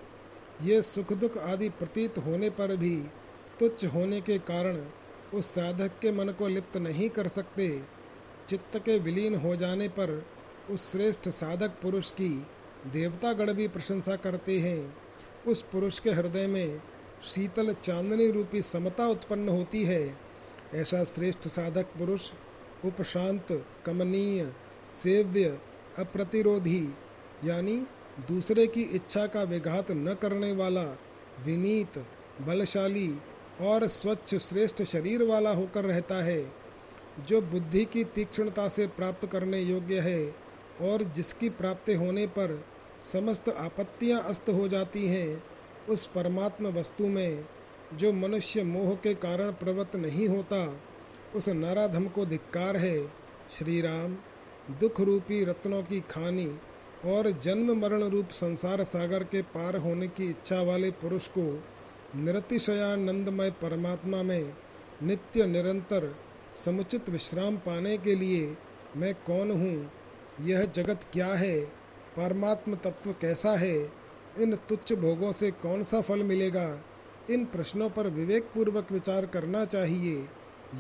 [0.63, 2.97] ये सुख दुख आदि प्रतीत होने पर भी
[3.61, 4.85] तुच्छ होने के कारण
[5.35, 7.98] उस साधक के मन को लिप्त नहीं कर सकते।
[8.49, 10.27] चित्त के विलीन हो जाने पर
[10.71, 12.47] उस श्रेष्ठ साधक पुरुष की
[12.87, 14.97] देवतागण भी प्रशंसा करते हैं।
[15.47, 16.83] उस पुरुष के हृदय में
[17.27, 20.19] शीतल चांदनी रूपी समता उत्पन्न होती है।
[20.75, 22.31] ऐसा श्रेष्ठ साधक पुरुष,
[22.85, 24.53] उपशांत, कमनीय,
[24.93, 25.59] सेव्य,
[25.99, 26.95] अप्रतिरोधी,
[27.45, 27.87] यानी
[28.29, 30.99] दूसरे की इच्छा का विघात न करने वाला,
[31.45, 31.99] विनीत,
[32.41, 33.19] बलशाली
[33.61, 36.58] और स्वच्छ श्रेष्ठ शरीर वाला होकर रहता है।
[37.19, 40.35] जो बुद्धि की तीक्ष्णता से प्राप्त करने योग्य है
[40.83, 42.65] और जिसकी प्राप्ति होने पर
[43.03, 45.43] समस्त आपत्तियाँ अस्त हो जाती हैं,
[45.89, 47.45] उस परमात्म वस्तु में
[47.95, 50.81] जो मनुष्य मोह के कारण प्रवृत्त नहीं होता,
[51.37, 52.99] उस नाराधम को धिक्कार है।
[53.51, 54.17] श्री राम
[54.81, 56.47] दुख रूपी रत्नों की खानी
[57.05, 61.65] और जन्म मरण रूप संसार सागर के पार होने की इच्छा वाले पुरुष को
[62.17, 64.53] निरतिशयानंदमय परमात्मा में
[65.03, 66.15] नित्य निरंतर
[66.59, 68.57] समुचित विश्राम पाने के लिए
[68.97, 69.91] मैं कौन हूँ?
[70.41, 71.61] यह जगत क्या है?
[72.17, 73.91] परमात्म तत्व कैसा है?
[74.39, 76.85] इन तुच्छ भोगों से कौन सा फल मिलेगा?
[77.31, 80.29] इन प्रश्नों पर विवेकपूर्वक विचार करना चाहिए।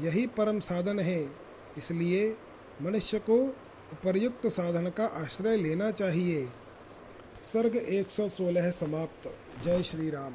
[0.00, 1.30] यही परम साधन है।
[1.78, 2.36] इसलिए
[2.82, 3.44] मनुष्य को
[3.92, 6.48] उपर्युक्त साधन का आश्रय लेना चाहिए।
[7.44, 10.34] सर्ग 116 समाप्त। जय श्री राम।